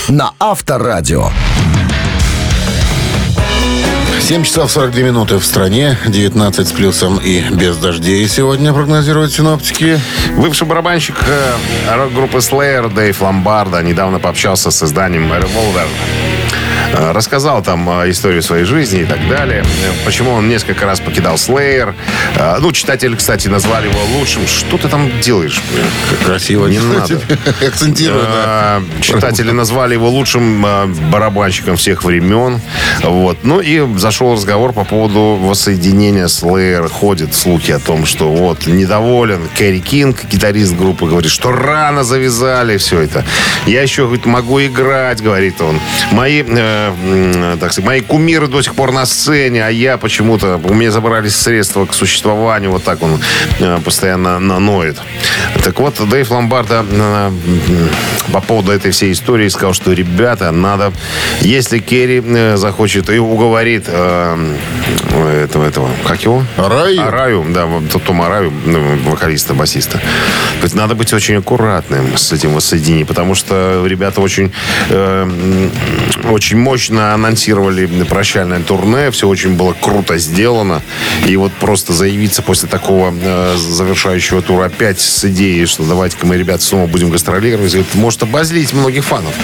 на 0.08 0.34
Авторадио. 0.38 1.30
7 4.20 4.42
часов 4.42 4.70
42 4.70 5.02
минуты 5.02 5.36
в 5.38 5.44
стране. 5.44 5.98
19 6.06 6.68
с 6.68 6.72
плюсом 6.72 7.18
и 7.18 7.42
без 7.50 7.76
дождей 7.76 8.26
сегодня 8.28 8.72
прогнозируют 8.72 9.32
синоптики. 9.32 10.00
Бывший 10.36 10.66
барабанщик 10.66 11.16
э, 11.26 11.96
рок-группы 11.96 12.38
Slayer 12.38 12.92
Дэйв 12.92 13.20
Ломбарда 13.20 13.82
недавно 13.82 14.18
пообщался 14.18 14.70
с 14.70 14.82
изданием 14.82 15.32
Revolver. 15.32 15.86
Э, 16.92 17.12
Рассказал 17.12 17.62
там 17.62 17.88
э, 18.02 18.10
историю 18.10 18.42
своей 18.42 18.64
жизни 18.64 19.00
и 19.00 19.04
так 19.04 19.26
далее. 19.28 19.64
Почему 20.04 20.32
он 20.32 20.48
несколько 20.48 20.86
раз 20.86 21.00
покидал 21.00 21.36
Slayer. 21.36 21.94
Э, 22.36 22.56
Ну, 22.60 22.72
читатели, 22.72 23.14
кстати, 23.14 23.48
назвали 23.48 23.88
его 23.88 24.00
лучшим. 24.18 24.46
Что 24.46 24.78
ты 24.78 24.88
там 24.88 25.10
делаешь? 25.20 25.60
Красиво. 26.24 26.66
Не 26.66 26.78
надо. 26.78 27.20
Акцентирую, 27.66 28.22
да. 28.22 28.28
А, 28.46 28.82
Читатели 29.00 29.50
назвали 29.50 29.94
его 29.94 30.08
лучшим 30.08 30.66
барабанщиком 31.10 31.76
всех 31.76 32.04
времен. 32.04 32.60
Вот. 33.02 33.38
Ну 33.42 33.60
и 33.60 33.98
зашел 33.98 34.34
разговор 34.34 34.72
по 34.72 34.84
поводу 34.84 35.38
воссоединения 35.40 36.26
Slayer. 36.26 36.88
Ходят 36.88 37.34
слухи 37.34 37.72
о 37.72 37.78
том, 37.78 38.06
что 38.06 38.32
вот 38.32 38.66
недоволен 38.66 39.48
Кэрри 39.56 39.80
Кинг, 39.80 40.24
гитарист 40.24 40.74
группы, 40.76 41.06
говорит, 41.06 41.30
что 41.30 41.52
рано 41.52 42.04
завязали 42.04 42.76
все 42.76 43.00
это. 43.00 43.24
Я 43.66 43.82
еще 43.82 44.04
говорит, 44.04 44.26
могу 44.26 44.60
играть, 44.60 45.22
говорит 45.22 45.60
он. 45.60 45.80
Мои, 46.12 46.42
э, 46.66 47.56
так 47.60 47.72
сказать, 47.72 47.86
мои 47.86 48.00
кумиры 48.00 48.46
до 48.48 48.62
сих 48.62 48.74
пор 48.74 48.92
на 48.92 49.06
сцене, 49.06 49.64
а 49.66 49.70
я 49.70 49.96
почему-то, 49.98 50.60
у 50.62 50.74
меня 50.74 50.90
забрались 50.90 51.36
средства 51.36 51.86
к 51.86 51.94
существованию. 51.94 52.70
Вот 52.70 52.84
так 52.84 53.02
он 53.02 53.20
э, 53.60 53.78
постоянно 53.84 54.38
на- 54.38 54.58
ноет. 54.58 54.96
Так 55.64 55.78
вот, 55.80 55.94
Дэйв 56.08 56.30
Ломбарда 56.30 56.84
э, 56.90 57.30
по 58.32 58.40
поводу 58.40 58.72
этой 58.72 58.90
всей 58.90 59.12
истории 59.12 59.48
сказал, 59.48 59.72
что, 59.74 59.92
ребята, 59.92 60.50
надо, 60.50 60.92
если 61.40 61.78
Керри 61.78 62.22
э, 62.24 62.56
захочет 62.56 63.10
и 63.10 63.18
уговорит 63.18 63.84
э, 63.88 64.54
этого, 65.44 65.64
этого, 65.66 65.88
как 66.06 66.22
его? 66.22 66.44
Араю? 66.56 67.00
Араю, 67.06 67.46
да, 67.50 67.66
вот 67.66 67.84
Том 68.04 68.22
Араю, 68.22 68.52
ну, 68.66 68.96
вокалиста, 69.10 69.54
басиста. 69.54 70.00
Говорит, 70.56 70.74
надо 70.74 70.94
быть 70.94 71.12
очень 71.12 71.36
аккуратным 71.36 72.16
с 72.16 72.32
этим 72.32 72.54
воссоединением, 72.54 73.06
потому 73.06 73.34
что 73.34 73.84
ребята 73.86 74.20
очень, 74.20 74.52
э, 74.90 75.22
м, 75.22 75.70
очень 76.56 76.62
мощно 76.62 77.14
анонсировали 77.14 77.86
прощальное 78.04 78.60
турне, 78.60 79.10
все 79.10 79.28
очень 79.28 79.56
было 79.56 79.74
круто 79.74 80.16
сделано. 80.18 80.82
И 81.26 81.36
вот 81.36 81.52
просто 81.52 81.92
заявиться 81.92 82.42
после 82.42 82.68
такого 82.68 83.14
э, 83.14 83.56
завершающего 83.56 84.42
тура 84.42 84.66
опять 84.66 85.00
с 85.00 85.24
идеей, 85.24 85.66
что 85.66 85.84
давайте-ка 85.84 86.26
мы, 86.26 86.36
ребята, 86.36 86.62
снова 86.62 86.86
будем 86.86 87.10
гастролировать, 87.10 87.74
это 87.74 87.98
может 87.98 88.22
обозлить 88.22 88.72
многих 88.72 89.04
фанов. 89.04 89.34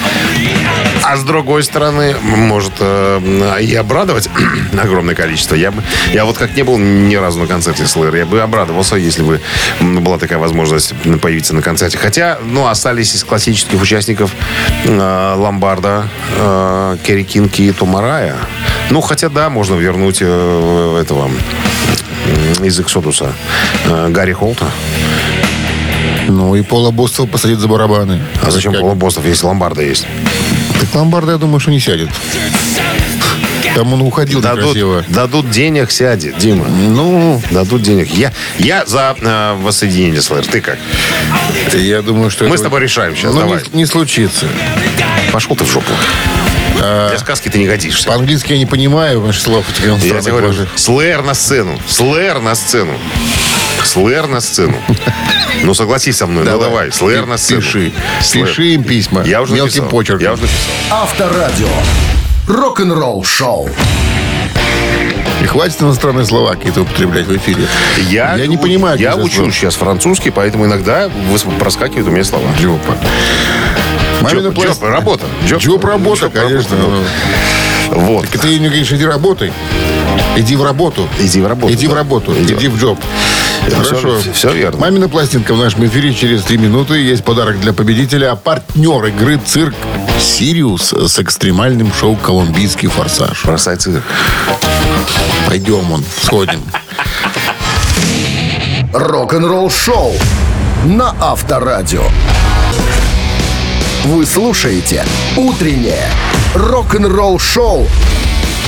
А 1.05 1.17
с 1.17 1.25
другой 1.25 1.65
стороны, 1.65 2.15
может 2.23 2.75
э, 2.79 3.59
и 3.61 3.75
обрадовать 3.75 4.29
огромное 4.83 5.15
количество. 5.15 5.55
Я, 5.55 5.71
бы, 5.71 5.83
я 6.13 6.25
вот 6.25 6.39
как 6.39 6.57
не 6.57 6.63
был 6.63 6.79
ни 6.79 7.17
разу 7.17 7.41
на 7.41 7.47
концерте 7.47 7.83
Slayer, 7.83 8.17
я 8.19 8.27
бы 8.27 8.41
обрадовался, 8.41 8.97
если 8.97 9.23
бы 9.23 9.41
была 9.81 10.19
такая 10.19 10.39
возможность 10.39 10.95
появиться 11.21 11.55
на 11.55 11.63
концерте. 11.63 11.99
Хотя, 11.99 12.39
ну, 12.43 12.69
остались 12.69 13.15
из 13.15 13.25
классических 13.25 13.81
участников 13.81 14.31
э, 14.85 15.35
Ломбарда, 15.37 16.09
э, 16.37 16.97
Керри 17.03 17.25
Кинг 17.25 17.59
и 17.59 17.73
Томарая. 17.73 18.37
Ну, 18.91 19.01
хотя, 19.01 19.29
да, 19.29 19.51
можно 19.51 19.75
вернуть 19.75 20.19
э, 20.21 20.99
этого 21.01 21.31
из 22.63 22.79
Эксодуса 22.81 23.33
э, 23.87 24.09
Гарри 24.11 24.33
Холта. 24.33 24.67
Ну 26.29 26.55
и 26.55 26.63
Пола 26.63 26.91
Бостова 26.91 27.29
посадить 27.29 27.59
за 27.59 27.69
барабаны. 27.69 28.23
А 28.43 28.51
зачем 28.51 28.73
Как? 28.73 28.81
Пола 28.83 28.95
Бостов, 28.95 29.27
если 29.27 29.45
Ломбарда 29.47 29.83
есть? 29.83 30.07
Так 30.81 30.95
Ломбарда, 30.95 31.33
я 31.33 31.39
думаю, 31.39 31.61
что 31.61 31.71
не 31.71 31.81
сядет. 31.81 32.09
Там 33.75 33.93
он 33.95 34.03
уходил. 34.03 34.41
Дадут, 34.41 34.77
дадут 35.09 35.51
денег, 35.51 35.91
сядет, 35.91 36.37
Дима. 36.39 36.67
Ну, 36.69 37.41
Дадут 37.51 37.83
денег. 37.83 38.11
Я, 38.11 38.33
я 38.59 38.85
за 38.87 39.17
э, 39.19 39.55
воссоединение 39.61 40.21
Slayer. 40.21 40.47
Ты 40.49 40.61
как? 40.61 40.79
я 41.73 42.03
думаю, 42.03 42.31
что... 42.31 42.45
Мы 42.45 42.51
этого- 42.51 42.59
с 42.59 42.63
тобой 42.63 42.81
решаем 42.81 43.17
сейчас. 43.17 43.33
Ну, 43.33 43.41
Давай. 43.41 43.63
не, 43.73 43.79
не 43.79 43.87
случится. 43.87 44.47
Пошел 45.33 45.57
ты 45.57 45.65
в 45.65 45.71
жопу. 45.73 45.93
Для 46.83 47.19
сказки 47.19 47.49
ты 47.49 47.59
не 47.59 47.67
годишься. 47.67 48.09
По-английски 48.09 48.53
я 48.53 48.59
не 48.59 48.67
понимаю 48.67 49.21
ваших 49.21 49.43
слов. 49.43 49.65
Я 49.81 49.99
тебе 49.99 50.21
говорю. 50.33 50.53
Слэр 50.75 51.23
на 51.23 51.35
сцену. 51.35 51.79
Слэр 51.87 52.41
на 52.41 52.55
сцену. 52.55 52.93
Слэр 53.85 54.27
на 54.27 54.41
сцену. 54.41 54.77
Ну, 55.63 55.75
согласись 55.75 56.17
со 56.17 56.27
мной. 56.27 56.45
Ну, 56.45 56.59
давай. 56.59 56.93
Слэр 56.93 57.27
на 57.27 57.37
сцену. 57.37 57.61
Пиши. 57.61 57.93
Слэр. 58.21 58.47
Пиши 58.47 58.75
им 58.75 58.85
письма. 58.85 59.23
Я 59.23 59.43
уже 59.43 59.55
Мелким 59.55 59.83
написал. 59.83 59.89
почерком. 59.91 60.23
Я 60.25 60.33
уже 60.33 60.43
написал. 60.43 60.59
Авторадио. 60.91 61.69
Рок-н-ролл 62.49 63.25
шоу. 63.25 63.69
И 65.41 65.47
хватит 65.47 65.83
иностранные 65.83 66.25
слова 66.25 66.55
какие-то 66.55 66.83
употреблять 66.83 67.27
в 67.27 67.37
эфире. 67.37 67.67
Я, 68.09 68.37
не 68.47 68.57
понимаю. 68.57 68.99
Я 68.99 69.17
учу 69.17 69.51
сейчас 69.51 69.75
французский, 69.75 70.31
поэтому 70.31 70.67
иногда 70.67 71.11
проскакивают 71.59 72.09
у 72.09 72.11
меня 72.11 72.25
слова. 72.25 72.49
Job 72.61 72.82
а. 72.82 72.97
Мамина 74.23 74.49
Job, 74.49 74.55
пласт- 74.55 74.81
job, 74.81 74.83
работа. 74.91 75.25
Job 75.47 75.85
работа, 75.85 76.21
Job 76.27 76.33
конечно. 76.33 76.77
работа. 76.77 76.97
ну. 77.91 78.01
Вот. 78.01 78.29
Так 78.29 78.41
ты 78.41 78.47
мне 78.59 78.69
говоришь, 78.69 78.91
иди 78.93 79.05
работай. 79.05 79.53
Иди 80.37 80.57
в 80.57 80.65
работу. 80.65 81.09
Иди 81.21 81.41
в 81.41 81.47
работу, 81.47 81.73
Иди 81.73 81.87
в 81.87 81.91
да. 81.91 81.97
работу. 81.97 82.33
Иди 82.33 82.55
Иди, 82.55 82.69
в- 82.69 82.73
в 82.75 82.79
job. 82.81 82.99
Хорошо. 83.71 84.19
Все, 84.21 84.33
все 84.33 84.53
верно. 84.53 84.81
Мамина 84.81 85.09
пластинка 85.09 85.55
в 85.55 85.59
нашем 85.59 85.87
эфире 85.87 86.13
через 86.15 86.43
три 86.43 86.57
минуты. 86.59 86.97
Есть 86.99 87.23
подарок 87.25 87.61
для 87.61 87.73
победителя. 87.73 88.33
А 88.33 88.37
партнер 88.37 89.05
игры 89.07 89.39
«Цирк» 89.45 89.75
«Сириус» 90.21 90.93
с 90.93 91.19
экстремальным 91.19 91.93
шоу 91.93 92.17
«Колумбийский 92.17 92.89
форсаж». 92.89 93.45
Бросай 93.45 93.77
цирк. 93.77 94.03
Пойдем, 95.49 95.93
он, 95.93 96.05
сходим. 96.23 96.63
Рок-н-ролл 98.93 99.71
шоу 99.71 100.13
на 100.85 101.15
Авторадио. 101.21 102.05
Вы 104.05 104.27
слушаете 104.27 105.05
«Утреннее 105.37 106.09
рок-н-ролл 106.57 107.39
шоу» 107.39 107.87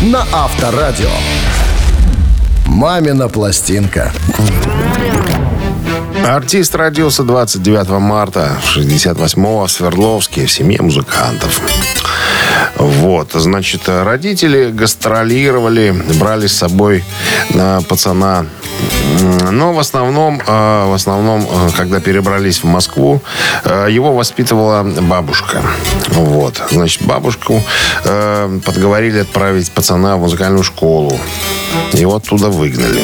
на 0.02 0.24
Авторадио. 0.32 1.10
«Мамина 2.66 3.28
пластинка». 3.28 4.12
Артист 6.24 6.76
родился 6.76 7.24
29 7.24 7.88
марта 8.00 8.58
68-го 8.62 9.66
в 9.66 9.70
Свердловске 9.70 10.46
в 10.46 10.52
семье 10.52 10.80
музыкантов. 10.80 11.60
Вот, 12.76 13.32
значит, 13.32 13.88
родители 13.88 14.70
гастролировали, 14.70 15.90
брали 16.20 16.46
с 16.46 16.56
собой 16.56 17.02
э, 17.50 17.80
пацана. 17.88 18.46
Но 19.50 19.72
в 19.72 19.78
основном, 19.78 20.40
э, 20.44 20.86
в 20.86 20.94
основном, 20.94 21.42
э, 21.42 21.70
когда 21.76 22.00
перебрались 22.00 22.62
в 22.62 22.66
Москву, 22.66 23.20
э, 23.64 23.88
его 23.90 24.12
воспитывала 24.12 24.82
бабушка. 24.82 25.62
Вот, 26.08 26.62
значит, 26.70 27.02
бабушку 27.02 27.62
подговорили 28.02 29.20
отправить 29.20 29.70
пацана 29.72 30.16
в 30.16 30.20
музыкальную 30.20 30.64
школу. 30.64 31.18
Его 31.92 32.16
оттуда 32.16 32.48
выгнали. 32.48 33.02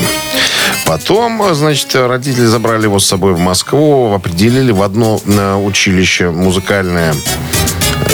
Потом, 0.86 1.54
значит, 1.54 1.94
родители 1.94 2.46
забрали 2.46 2.84
его 2.84 2.98
с 2.98 3.06
собой 3.06 3.34
в 3.34 3.38
Москву, 3.38 4.12
определили 4.12 4.72
в 4.72 4.82
одно 4.82 5.20
училище 5.64 6.30
музыкальное, 6.30 7.14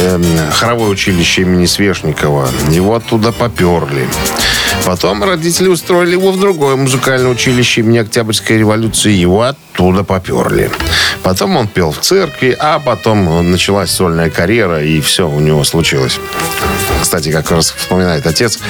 эм, 0.02 0.24
хоровое 0.52 0.88
училище 0.88 1.42
имени 1.42 1.66
Свешникова. 1.66 2.48
Его 2.70 2.94
оттуда 2.94 3.32
поперли. 3.32 4.06
Потом 4.86 5.24
родители 5.24 5.66
устроили 5.66 6.12
его 6.12 6.30
в 6.30 6.38
другое 6.38 6.76
музыкальное 6.76 7.28
училище 7.28 7.80
имени 7.80 7.98
Октябрьской 7.98 8.56
революции. 8.58 9.10
Его 9.10 9.42
оттуда 9.42 10.04
поперли. 10.04 10.70
Потом 11.24 11.56
он 11.56 11.66
пел 11.66 11.90
в 11.90 11.98
церкви, 11.98 12.56
а 12.56 12.78
потом 12.78 13.50
началась 13.50 13.90
сольная 13.90 14.30
карьера, 14.30 14.84
и 14.84 15.00
все 15.00 15.28
у 15.28 15.40
него 15.40 15.64
случилось. 15.64 16.20
Кстати, 17.02 17.32
как 17.32 17.50
раз 17.50 17.74
вспоминает 17.76 18.28
отец, 18.28 18.60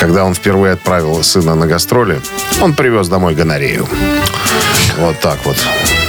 когда 0.00 0.24
он 0.24 0.32
впервые 0.32 0.72
отправил 0.72 1.22
сына 1.22 1.54
на 1.54 1.66
гастроли, 1.66 2.22
он 2.62 2.72
привез 2.72 3.08
домой 3.08 3.34
гонорею. 3.34 3.86
Вот 4.96 5.20
так 5.20 5.36
вот. 5.44 5.58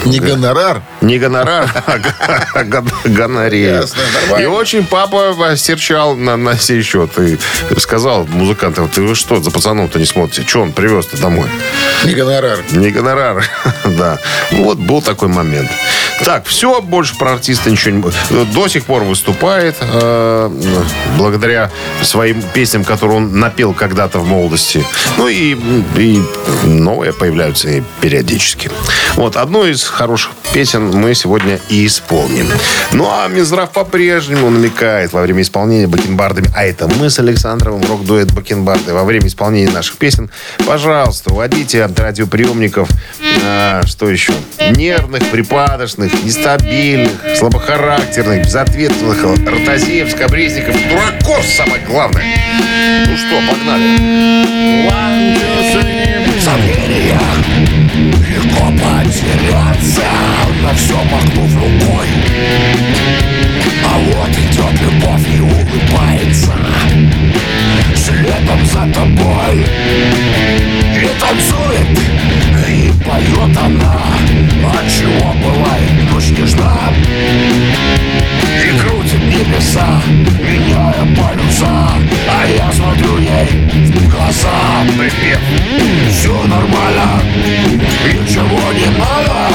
Не 0.08 0.20
гонорар. 0.20 0.82
Не 1.02 1.20
гонорар, 1.20 1.70
а 1.86 1.98
г- 1.98 2.64
гон- 2.66 2.90
гонорею. 3.06 3.76
Ясно, 3.82 4.02
нормально. 4.22 4.44
И 4.44 4.48
очень 4.48 4.86
папа 4.86 5.36
серчал 5.58 6.16
на, 6.16 6.38
на 6.38 6.58
сей 6.58 6.82
счет. 6.82 7.12
И 7.20 7.38
сказал 7.80 8.26
музыкантам, 8.26 8.88
ты 8.88 9.02
вы 9.02 9.16
что, 9.16 9.42
за 9.42 9.52
пацаном-то 9.52 10.00
не 10.00 10.06
смотрите? 10.06 10.48
Что 10.48 10.62
он 10.62 10.72
привез-то 10.72 11.18
домой? 11.18 11.48
Не 12.06 12.14
гонорар. 12.14 12.60
Не 12.72 12.90
гонорар, 12.92 13.44
да. 13.86 14.18
Вот 14.52 14.78
был 14.78 15.02
такой 15.02 15.28
момент. 15.28 15.70
Так, 16.24 16.46
все, 16.48 16.82
больше 16.82 17.16
про 17.18 17.34
артиста 17.34 17.70
ничего 17.70 18.12
не... 18.32 18.46
До 18.54 18.68
сих 18.68 18.86
пор 18.86 19.04
выступает, 19.04 19.76
э, 19.82 20.50
благодаря 21.18 21.70
своим 22.02 22.42
песням, 22.54 22.84
которые 22.84 23.18
он 23.18 23.40
напел 23.40 23.74
когда-то 23.74 24.20
в 24.20 24.28
молодости. 24.28 24.84
Ну 25.18 25.28
и, 25.28 25.56
и 25.98 26.22
новые 26.64 27.14
появляются 27.14 27.84
периодически. 28.02 28.72
Вот, 29.16 29.36
одну 29.36 29.66
из 29.66 29.84
хороших 29.98 30.32
песен 30.54 30.92
мы 30.92 31.16
сегодня 31.16 31.60
и 31.70 31.88
исполним. 31.88 32.48
Ну, 32.92 33.10
а 33.10 33.28
Минздрав 33.28 33.72
по-прежнему 33.72 34.52
намекает 34.52 35.12
во 35.12 35.24
время 35.24 35.42
исполнения 35.42 35.88
бакенбардами, 35.88 36.50
а 36.56 36.66
это 36.66 36.88
мы 36.88 37.10
с 37.10 37.18
Александровым, 37.18 37.82
рок-дуэт 37.84 38.32
бакенбарды, 38.32 38.94
во 38.94 39.04
время 39.04 39.26
исполнения 39.26 39.72
наших 39.72 39.98
песен, 39.98 40.30
пожалуйста, 40.68 41.34
уводите 41.34 41.84
от 41.84 42.00
радиоприемников, 42.00 42.88
а, 43.44 43.82
что 43.88 44.08
еще, 44.08 44.34
нервных, 44.70 45.32
припадочных, 45.32 46.14
нестабильных, 46.24 47.14
слабохарактерных, 47.36 48.46
безответственных, 48.46 49.24
ротозеев, 49.24 50.12
скобрезников, 50.12 50.76
дураков, 50.90 51.44
самое 51.44 51.82
главное. 51.88 52.24
Ну 53.08 53.18
что, 53.18 53.42
погнали. 53.50 53.98
One, 54.88 55.36
two, 55.36 55.82
three. 55.82 55.98
Легко 58.58 58.72
потеряться 58.72 60.04
На 60.64 60.74
все 60.74 60.96
махнув 60.96 61.56
рукой 61.56 62.08
А 63.86 63.98
вот 64.00 64.30
идет 64.30 64.82
любовь 64.82 65.28
и 65.34 65.40
улыбается 65.40 66.54
Следом 67.96 68.66
за 68.66 68.94
тобой 68.94 69.66
И 70.96 71.10
танцует 71.20 72.00
И 72.68 72.92
поет 73.04 73.58
она 73.58 74.02
От 74.74 74.92
чего 74.92 75.34
бывает 75.34 76.12
ночь 76.12 76.30
нежна 76.38 76.74
И 78.66 78.78
крутит 78.80 79.22
небеса 79.24 80.02
Меняя 80.40 81.06
полюса 81.16 81.90
А 82.30 82.46
я 82.48 82.72
смотрю 82.72 83.18
ей 83.20 83.68
в 83.88 84.10
глаза 84.10 84.84
Все 86.12 86.34
нормально 86.48 87.22
Ничего 88.48 88.72
не 88.72 88.98
надо 88.98 89.50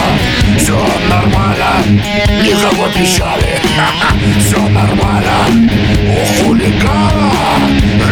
Все 0.58 0.76
нормально 1.08 1.82
Никого 2.42 2.88
печали 2.88 3.58
Все 4.38 4.58
нормально 4.58 5.46
У 6.08 6.44
хулигана 6.44 7.32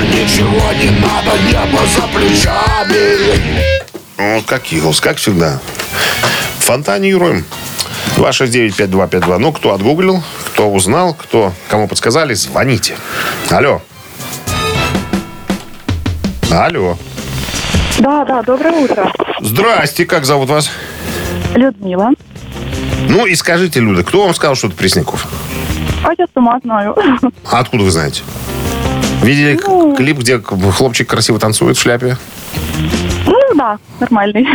Ничего 0.09 0.73
не 0.73 0.91
надо 1.01 1.39
Небо 1.47 1.81
за 1.87 2.03
плечами 2.09 3.71
Ну, 4.17 4.43
как 4.47 4.73
Иглс, 4.73 5.01
как 5.01 5.19
всегда. 5.19 5.61
Фонтанируем. 6.61 7.45
269-5252. 8.17 9.39
Ну, 9.39 9.53
кто 9.53 9.75
отгуглил, 9.75 10.23
кто 10.49 10.71
узнал, 10.71 11.15
кто, 11.15 11.53
кому 11.69 11.89
подсказали, 11.89 12.35
звоните. 12.35 12.97
Алло. 13.51 13.83
Алло. 16.51 16.99
Да, 17.99 18.25
да, 18.25 18.43
доброе 18.43 18.73
утро. 18.73 19.13
Здрасте, 19.41 20.07
как 20.07 20.25
зовут 20.25 20.49
вас? 20.49 20.71
Людмила. 21.55 22.11
Ну 23.09 23.27
и 23.27 23.35
скажите, 23.35 23.81
Люда, 23.81 24.05
кто 24.05 24.25
вам 24.25 24.35
сказал, 24.35 24.55
что 24.55 24.69
это 24.69 24.77
Пресняков? 24.77 25.27
А 26.05 26.11
я 26.17 26.27
сама 26.33 26.59
знаю. 26.63 26.97
А 27.51 27.59
откуда 27.61 27.85
вы 27.85 27.91
знаете? 27.91 28.23
Видели 29.23 29.59
Ну. 29.67 29.95
клип, 29.95 30.19
где 30.19 30.39
хлопчик 30.41 31.09
красиво 31.09 31.39
танцует 31.39 31.77
в 31.77 31.81
шляпе? 31.81 32.17
Ну 33.27 33.39
да, 33.55 33.79
нормальный. 33.99 34.47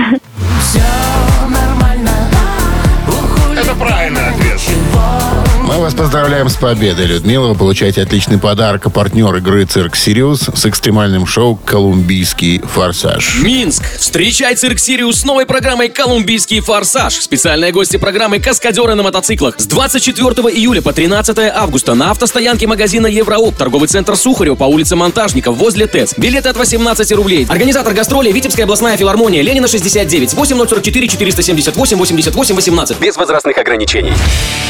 Мы 5.65 5.79
вас 5.79 5.95
поздравляем 5.95 6.47
с 6.47 6.57
победой, 6.57 7.07
Людмила. 7.07 7.47
Вы 7.47 7.55
получаете 7.55 8.03
отличный 8.03 8.37
подарок. 8.37 8.85
А 8.85 8.91
партнер 8.91 9.33
игры 9.37 9.65
«Цирк 9.65 9.95
Сириус» 9.95 10.41
с 10.53 10.65
экстремальным 10.67 11.25
шоу 11.25 11.55
«Колумбийский 11.55 12.59
форсаж». 12.59 13.39
Минск. 13.41 13.83
Встречай 13.97 14.55
цирк 14.55 14.77
Сириус 14.77 15.21
с 15.21 15.25
новой 15.25 15.47
программой 15.47 15.89
«Колумбийский 15.89 16.59
форсаж». 16.59 17.15
Специальные 17.15 17.71
гости 17.71 17.97
программы 17.97 18.39
«Каскадеры 18.39 18.93
на 18.93 19.01
мотоциклах». 19.01 19.55
С 19.57 19.65
24 19.65 20.33
июля 20.55 20.83
по 20.83 20.93
13 20.93 21.35
августа 21.55 21.95
на 21.95 22.11
автостоянке 22.11 22.67
магазина 22.67 23.07
Евроопт, 23.07 23.55
торговый 23.55 23.87
центр 23.87 24.15
Сухарево 24.15 24.55
по 24.55 24.65
улице 24.65 24.95
Монтажников 24.95 25.57
возле 25.57 25.87
ТЭЦ. 25.87 26.13
Билеты 26.15 26.49
от 26.49 26.57
18 26.57 27.11
рублей. 27.13 27.47
Организатор 27.49 27.91
гастроли 27.95 28.31
Витебская 28.31 28.65
областная 28.65 28.97
филармония 28.97 29.41
Ленина 29.41 29.67
69 29.67 30.35
8044 30.35 31.07
478 31.07 31.97
88 31.97 32.55
18. 32.55 32.99
Без 32.99 33.17
возрастных 33.17 33.57
ограничений. 33.57 34.13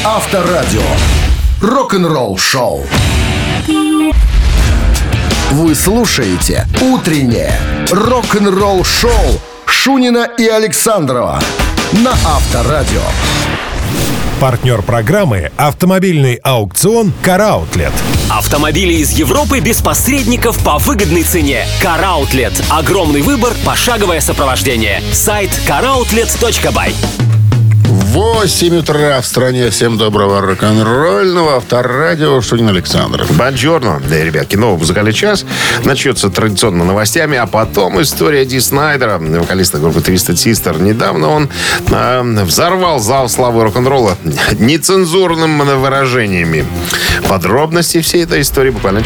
Авторадио. 0.02 0.85
Рок-н-ролл 1.60 2.36
шоу. 2.36 2.84
Вы 5.52 5.74
слушаете 5.74 6.66
«Утреннее 6.80 7.52
рок-н-ролл 7.90 8.84
шоу» 8.84 9.40
Шунина 9.64 10.28
и 10.38 10.46
Александрова 10.46 11.40
на 11.92 12.10
Авторадио. 12.10 13.02
Партнер 14.40 14.82
программы 14.82 15.50
«Автомобильный 15.56 16.34
аукцион 16.34 17.12
«Караутлет». 17.22 17.92
Автомобили 18.28 18.94
из 18.94 19.12
Европы 19.12 19.60
без 19.60 19.80
посредников 19.80 20.58
по 20.62 20.78
выгодной 20.78 21.22
цене. 21.22 21.64
Караутлет. 21.80 22.52
Огромный 22.68 23.22
выбор, 23.22 23.54
пошаговое 23.64 24.20
сопровождение. 24.20 25.00
Сайт 25.12 25.50
caroutlet.by. 28.36 28.46
8 28.46 28.76
утра 28.76 29.20
в 29.20 29.26
стране. 29.26 29.70
Всем 29.70 29.96
доброго 29.96 30.40
рок-н-ролльного. 30.42 31.56
Авторадио 31.56 32.40
Шунин 32.42 32.68
Александр. 32.68 33.26
Бонжорно. 33.30 34.00
Да, 34.08 34.22
ребятки, 34.22 34.56
новый 34.56 34.78
музыкальный 34.78 35.14
час 35.14 35.46
начнется 35.84 36.28
традиционно 36.28 36.84
новостями, 36.84 37.38
а 37.38 37.46
потом 37.46 38.00
история 38.02 38.44
Ди 38.44 38.60
Снайдера, 38.60 39.18
вокалиста 39.18 39.78
группы 39.78 40.00
Twisted 40.00 40.34
Sister. 40.34 40.80
Недавно 40.80 41.28
он 41.28 41.48
э, 41.90 42.42
взорвал 42.44 43.00
зал 43.00 43.28
славы 43.28 43.64
рок-н-ролла 43.64 44.18
нецензурным 44.58 45.58
выражениями. 45.80 46.66
Подробности 47.28 48.02
всей 48.02 48.24
этой 48.24 48.42
истории 48.42 48.70
буквально 48.70 49.02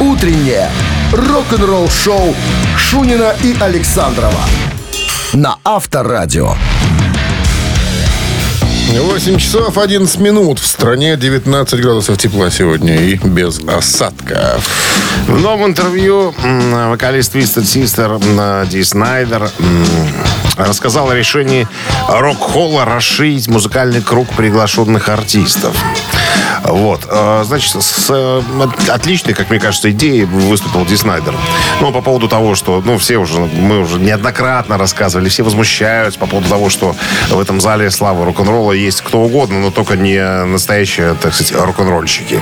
Утреннее 0.00 0.70
рок-н-ролл 1.12 1.88
шоу 1.90 2.34
Шунина 2.78 3.34
и 3.42 3.54
Александрова 3.60 4.40
на 5.34 5.56
Авторадио. 5.64 6.54
8 9.00 9.38
часов 9.38 9.78
11 9.78 10.18
минут. 10.18 10.58
В 10.58 10.66
стране 10.66 11.16
19 11.16 11.80
градусов 11.80 12.18
тепла 12.18 12.50
сегодня 12.50 12.96
и 12.96 13.14
без 13.16 13.60
осадков. 13.60 14.68
В 15.26 15.40
новом 15.40 15.70
интервью 15.70 16.34
вокалист 16.42 17.34
Twisted 17.34 17.62
Sister 17.62 18.66
Ди 18.68 18.82
Снайдер 18.82 19.50
рассказал 20.56 21.10
о 21.10 21.14
решении 21.14 21.66
рок-холла 22.08 22.84
расширить 22.84 23.48
музыкальный 23.48 24.02
круг 24.02 24.28
приглашенных 24.30 25.08
артистов. 25.08 25.76
Вот. 26.64 27.06
э, 27.10 27.42
Значит, 27.44 27.82
с 27.82 28.06
э, 28.10 28.42
от- 28.60 28.88
отличной, 28.88 29.34
как 29.34 29.50
мне 29.50 29.58
кажется, 29.58 29.90
идеей 29.90 30.24
выступил 30.24 30.84
Ди 30.86 30.96
Снайдер. 30.96 31.34
Ну, 31.80 31.92
по 31.92 32.00
поводу 32.00 32.28
того, 32.28 32.54
что, 32.54 32.82
ну, 32.84 32.98
все 32.98 33.16
уже, 33.18 33.38
мы 33.40 33.80
уже 33.80 33.98
неоднократно 33.98 34.78
рассказывали, 34.78 35.28
все 35.28 35.42
возмущаются 35.42 36.18
по 36.20 36.26
поводу 36.26 36.48
того, 36.48 36.70
что 36.70 36.94
в 37.30 37.40
этом 37.40 37.60
зале 37.60 37.90
славы 37.90 38.24
рок-н-ролла 38.24 38.72
есть 38.72 39.00
кто 39.02 39.20
угодно, 39.22 39.58
но 39.60 39.70
только 39.70 39.96
не 39.96 40.22
настоящие, 40.44 41.14
так 41.14 41.34
сказать, 41.34 41.52
рок-н-ролльщики. 41.54 42.40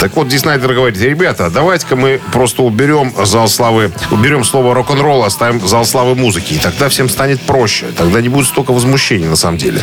Так 0.00 0.14
вот, 0.16 0.28
Ди 0.28 0.38
Снайдер 0.38 0.74
говорит, 0.74 0.98
ребята, 1.00 1.50
давайте-ка 1.50 1.96
мы 1.96 2.20
просто 2.32 2.62
уберем 2.62 3.12
зал 3.24 3.48
славы, 3.48 3.90
уберем 4.10 4.44
слово 4.44 4.74
рок-н-ролл, 4.74 5.24
оставим 5.24 5.66
зал 5.66 5.84
славы 5.86 6.14
музыки. 6.14 6.54
И 6.54 6.58
тогда 6.58 6.88
всем 6.88 7.08
станет 7.08 7.40
проще. 7.40 7.86
Тогда 7.96 8.20
не 8.20 8.28
будет 8.28 8.46
столько 8.46 8.72
возмущений, 8.72 9.26
на 9.26 9.36
самом 9.36 9.56
деле. 9.58 9.80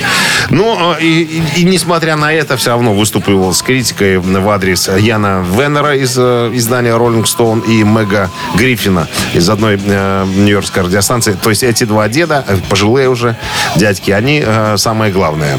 Но 0.49 0.95
э, 0.99 1.03
и, 1.03 1.21
и- 1.55 1.61
и 1.61 1.63
несмотря 1.63 2.15
на 2.15 2.31
это, 2.33 2.55
все 2.57 2.69
равно 2.71 2.93
выступил 2.93 3.53
с 3.53 3.61
критикой 3.79 4.17
в 4.17 4.49
адрес 4.49 4.89
Яна 4.89 5.41
Веннера 5.57 5.95
из 5.95 6.17
э, 6.17 6.51
издания 6.53 6.89
Rolling 6.89 7.23
Stone 7.23 7.65
и 7.65 7.83
Мега 7.83 8.29
Гриффина 8.57 9.07
из 9.33 9.49
одной 9.49 9.79
э, 9.81 10.25
нью-йоркской 10.25 10.83
радиостанции. 10.83 11.37
То 11.41 11.49
есть 11.49 11.63
эти 11.63 11.85
два 11.85 12.09
деда, 12.09 12.43
э, 12.45 12.57
пожилые 12.69 13.07
уже 13.07 13.37
дядьки, 13.77 14.11
они 14.11 14.43
самое 14.75 15.13
главное 15.13 15.57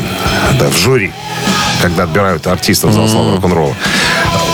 да, 0.59 0.69
в 0.69 0.77
жюри 0.77 1.13
когда 1.81 2.05
отбирают 2.05 2.47
артистов 2.47 2.93
за 2.93 3.07
славу 3.09 3.37
рок-н-ролла. 3.37 3.75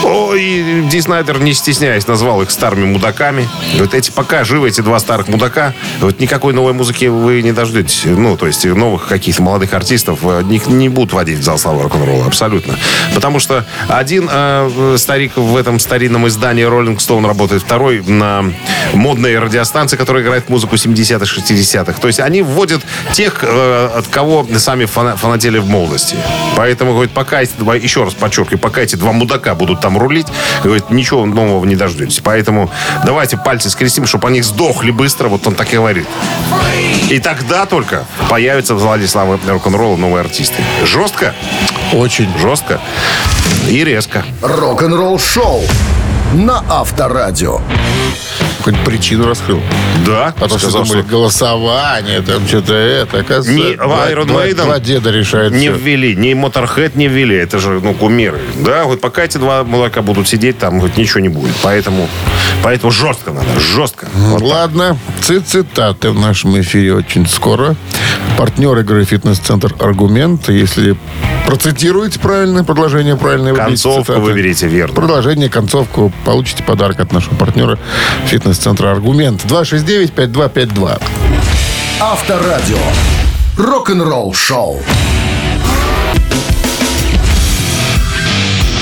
О, 0.03 0.33
и 0.35 0.81
Ди 0.89 1.01
Снайдер, 1.01 1.39
не 1.39 1.53
стесняясь, 1.53 2.07
назвал 2.07 2.41
их 2.41 2.51
старыми 2.51 2.85
мудаками. 2.85 3.47
Вот 3.77 3.93
эти 3.93 4.11
пока 4.11 4.43
живы, 4.43 4.69
эти 4.69 4.81
два 4.81 4.99
старых 4.99 5.27
мудака, 5.27 5.73
вот 5.99 6.19
никакой 6.19 6.53
новой 6.53 6.73
музыки 6.73 7.05
вы 7.05 7.41
не 7.41 7.51
дождетесь. 7.51 8.03
Ну, 8.05 8.37
то 8.37 8.47
есть 8.47 8.65
новых 8.65 9.07
каких-то 9.07 9.41
молодых 9.41 9.73
артистов 9.73 10.19
э, 10.23 10.43
не, 10.43 10.61
не 10.67 10.89
будут 10.89 11.13
водить 11.13 11.39
в 11.39 11.43
зал 11.43 11.57
славы 11.57 11.83
рок-н-ролла. 11.83 12.25
Абсолютно. 12.25 12.75
Потому 13.13 13.39
что 13.39 13.65
один 13.87 14.29
э, 14.31 14.95
старик 14.97 15.35
в 15.35 15.55
этом 15.57 15.79
старинном 15.79 16.27
издании 16.27 16.65
Rolling 16.65 16.97
Stone 16.97 17.25
работает, 17.25 17.63
второй 17.63 18.01
на 18.01 18.45
модной 18.93 19.37
радиостанции, 19.39 19.97
которая 19.97 20.23
играет 20.23 20.49
музыку 20.49 20.75
70-х, 20.75 21.25
60-х. 21.25 21.93
То 21.99 22.07
есть 22.07 22.19
они 22.19 22.41
вводят 22.41 22.81
тех, 23.13 23.39
э, 23.41 23.89
от 23.95 24.07
кого 24.07 24.47
сами 24.57 24.85
фана- 24.85 25.17
фанатели 25.17 25.57
в 25.57 25.67
молодости. 25.67 26.15
Поэтому, 26.55 26.93
говорит, 26.93 27.11
пока 27.17 27.41
эти 27.41 27.53
два, 27.57 27.75
еще 27.75 28.03
раз 28.03 28.13
подчеркиваю, 28.13 28.59
пока 28.59 28.81
эти 28.81 28.95
два 28.95 29.11
мудака 29.11 29.55
будут 29.55 29.81
там 29.81 29.97
рулить, 29.97 30.27
говорит, 30.63 30.91
ничего 30.91 31.25
нового 31.25 31.65
не 31.65 31.75
дождетесь. 31.75 32.19
Поэтому 32.23 32.69
давайте 33.07 33.37
пальцы 33.37 33.71
скрестим, 33.71 34.05
чтобы 34.05 34.27
они 34.27 34.43
сдохли 34.43 34.91
быстро, 34.91 35.27
вот 35.27 35.47
он 35.47 35.55
так 35.55 35.73
и 35.73 35.77
говорит. 35.77 36.05
И 37.09 37.17
тогда 37.17 37.65
только 37.65 38.05
появятся 38.29 38.75
в 38.75 38.79
зале 38.79 39.07
славы 39.07 39.39
рок-н-ролла 39.47 39.97
новые 39.97 40.21
артисты. 40.21 40.61
Жестко? 40.85 41.33
Очень. 41.91 42.29
Жестко. 42.37 42.79
И 43.67 43.83
резко. 43.83 44.23
Рок-н-ролл 44.43 45.17
шоу 45.17 45.63
на 46.35 46.63
Авторадио. 46.69 47.61
Хоть 48.67 48.77
причину 48.83 49.25
раскрыл. 49.27 49.61
Да. 50.05 50.33
А 50.37 50.47
то, 50.49 50.57
что 50.59 50.69
там 50.73 50.83
были 50.83 51.01
голосования, 51.01 52.19
там 52.21 52.45
что-то 52.45 52.73
это. 52.73 53.19
Не 53.49 53.77
два, 53.77 54.09
Iron 54.11 54.25
два- 54.25 54.45
Maiden 54.45 54.55
два 54.65 54.79
деда 54.81 55.09
решают 55.09 55.53
Не 55.53 55.69
всё. 55.69 55.77
ввели, 55.77 56.13
ни 56.17 56.33
Motorhead 56.33 56.91
не 56.95 57.07
ввели. 57.07 57.37
Это 57.37 57.59
же, 57.59 57.79
ну, 57.81 57.93
кумиры. 57.93 58.41
Да, 58.65 58.83
вот 58.83 58.99
пока 58.99 59.23
эти 59.23 59.37
два 59.37 59.63
мудака 59.63 60.01
будут 60.01 60.27
сидеть, 60.27 60.57
там 60.59 60.81
вот 60.81 60.97
ничего 60.97 61.21
не 61.21 61.29
будет. 61.29 61.55
Поэтому, 61.63 62.09
поэтому 62.61 62.91
жестко 62.91 63.31
надо, 63.31 63.47
жестко. 63.57 64.09
Вот 64.13 64.39
так. 64.39 64.49
Ладно, 64.49 64.97
ци- 65.21 65.39
цитаты 65.39 66.09
в 66.11 66.19
нашем 66.19 66.59
эфире 66.59 66.93
очень 66.95 67.25
скоро. 67.25 67.77
Партнер 68.37 68.77
игры 68.79 69.05
«Фитнес-центр 69.05 69.73
Аргумент». 69.79 70.49
Если 70.49 70.97
процитируете 71.47 72.19
правильно, 72.19 72.63
предложение 72.65 73.15
правильное, 73.15 73.53
выберите 73.53 73.83
Концовку 73.83 74.01
цитаты. 74.03 74.19
выберите 74.19 74.67
верно. 74.67 74.93
Продолжение, 74.93 75.49
концовку. 75.49 76.11
Получите 76.25 76.61
подарок 76.61 76.99
от 76.99 77.13
нашего 77.13 77.35
партнера 77.35 77.79
«Фитнес-центра 78.25 78.91
Аргумент». 78.91 79.45
269-5252. 79.45 81.01
Авторадио. 82.01 82.77
Рок-н-ролл 83.57 84.33
шоу. 84.33 84.79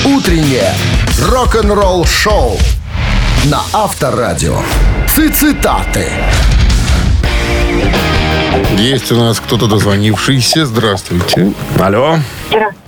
Утреннее 0.04 0.74
рок-н-ролл 1.30 2.06
шоу 2.06 2.58
на 3.46 3.62
Авторадио. 3.74 4.58
Цитаты. 5.08 6.08
Есть 8.74 9.12
у 9.12 9.16
нас 9.16 9.40
кто-то 9.40 9.68
дозвонившийся. 9.68 10.66
Здравствуйте. 10.66 11.54
Алло. 11.80 12.18
Здравствуйте. 12.50 12.82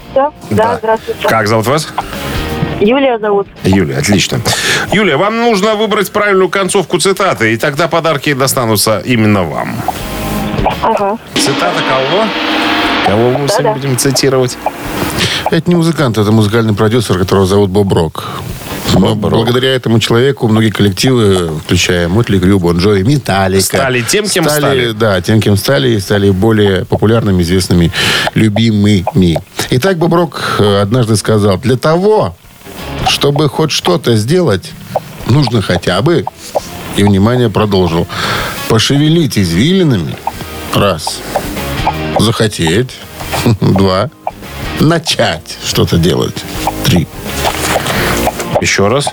Да, 0.50 0.78
здравствуйте. 0.78 1.28
Как 1.28 1.48
зовут 1.48 1.68
вас? 1.68 1.88
Юлия 2.80 3.18
зовут. 3.20 3.48
Юлия, 3.64 3.98
отлично. 3.98 4.42
Юлия, 4.92 5.18
вам 5.18 5.38
нужно 5.38 5.76
выбрать 5.76 6.12
правильную 6.12 6.50
концовку 6.50 7.00
цитаты, 7.00 7.54
и 7.54 7.58
тогда 7.58 7.88
подарки 7.88 8.34
достанутся 8.34 9.00
именно 9.00 9.44
вам. 9.44 9.76
Ага. 10.82 11.18
Цитата 11.36 11.82
кого? 11.90 12.26
Кого 13.06 13.38
мы 13.38 13.48
сегодня 13.48 13.74
будем 13.74 13.98
цитировать? 13.98 14.58
Это 15.50 15.70
не 15.70 15.76
музыкант, 15.76 16.18
это 16.18 16.32
музыкальный 16.32 16.74
продюсер, 16.74 17.18
которого 17.18 17.46
зовут 17.46 17.70
Боб 17.70 17.92
Рок. 17.94 18.26
Но 18.94 19.16
благодаря 19.16 19.74
этому 19.74 20.00
человеку 20.00 20.48
многие 20.48 20.70
коллективы, 20.70 21.60
включая 21.64 22.08
Мотли 22.08 22.40
Крю, 22.40 22.60
Бон 22.60 22.78
Джови, 22.78 23.04
Металлика... 23.04 23.64
Стали 23.64 24.02
тем, 24.02 24.28
кем 24.28 24.46
стали. 24.50 24.92
Да, 24.92 25.22
тем, 25.22 25.42
кем 25.42 25.58
стали, 25.58 25.90
и 25.90 26.00
стали 26.00 26.30
более 26.30 26.86
популярными, 26.86 27.42
известными, 27.44 27.92
любимыми. 28.34 29.38
Итак, 29.70 29.98
Боб 29.98 30.14
Рок 30.14 30.56
э, 30.60 30.82
однажды 30.82 31.16
сказал, 31.16 31.58
для 31.58 31.76
того, 31.78 32.36
чтобы 33.08 33.50
хоть 33.50 33.72
что-то 33.72 34.16
сделать, 34.16 34.72
нужно 35.28 35.62
хотя 35.62 36.02
бы, 36.02 36.26
и, 36.96 37.04
внимание, 37.04 37.50
продолжил, 37.50 38.08
пошевелить 38.70 39.38
извилинами, 39.38 40.16
раз, 40.74 41.20
захотеть, 42.20 42.92
два, 43.62 44.10
начать 44.80 45.58
что-то 45.64 45.98
делать, 45.98 46.44
три. 46.86 47.08
Еще 48.62 48.88
раз. 48.88 49.10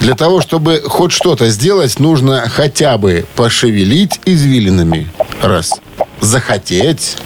Для 0.00 0.14
того, 0.14 0.40
чтобы 0.40 0.82
хоть 0.84 1.12
что-то 1.12 1.48
сделать, 1.48 1.98
нужно 2.00 2.48
хотя 2.48 2.98
бы 2.98 3.24
пошевелить 3.36 4.20
извилинами. 4.24 5.08
Раз. 5.40 5.80
Захотеть. 6.20 7.16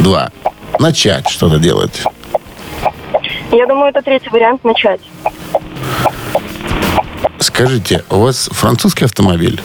Два. 0.00 0.30
Начать 0.78 1.28
что-то 1.28 1.58
делать. 1.58 2.02
Я 3.52 3.66
думаю, 3.66 3.90
это 3.90 4.02
третий 4.02 4.28
вариант 4.30 4.64
начать. 4.64 5.00
Скажите, 7.38 8.04
у 8.10 8.18
вас 8.18 8.50
французский 8.52 9.04
автомобиль? 9.04 9.60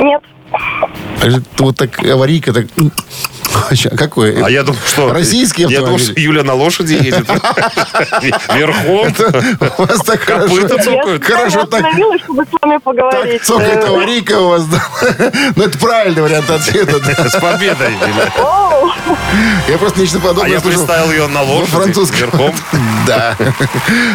Нет. 0.00 0.22
А 1.22 1.30
же 1.30 1.42
Вот 1.58 1.76
так 1.76 2.04
аварийка 2.04 2.52
так... 2.52 2.66
Ща, 3.72 3.90
Какой? 3.90 4.42
А 4.42 4.50
я 4.50 4.62
думал, 4.62 4.78
что... 4.86 5.12
Российский 5.12 5.62
Я 5.62 5.80
думал, 5.80 5.94
автомобиль. 5.96 6.12
что 6.12 6.20
Юля 6.20 6.42
на 6.42 6.54
лошади 6.54 6.92
едет. 6.94 7.26
Верхом. 8.54 9.14
У 9.78 9.82
вас 9.84 10.00
так 10.04 10.20
хорошо, 10.20 10.54
хорошо 11.22 11.60
Я 11.60 11.66
так, 11.66 11.84
остановилась, 11.84 12.22
чтобы 12.22 12.44
с 12.44 12.48
вами 12.62 12.78
поговорить. 12.78 13.42
цокает 13.42 13.84
Э, 13.84 13.88
аварийка 13.88 14.38
у 14.40 14.48
вас. 14.48 14.62
Ну, 15.56 15.62
это 15.64 15.78
правильный 15.78 16.22
вариант 16.22 16.50
ответа. 16.50 16.98
С 17.28 17.40
победой. 17.40 17.94
Я 19.68 19.78
просто 19.78 20.00
нечто 20.00 20.18
А 20.18 20.20
подобное 20.20 20.50
я 20.52 20.60
слышал. 20.60 20.84
представил 20.86 21.10
ее 21.12 21.26
на 21.28 21.42
лошади. 21.42 21.70
французский. 21.70 22.18
Верхом. 22.20 22.54
Да. 23.06 23.36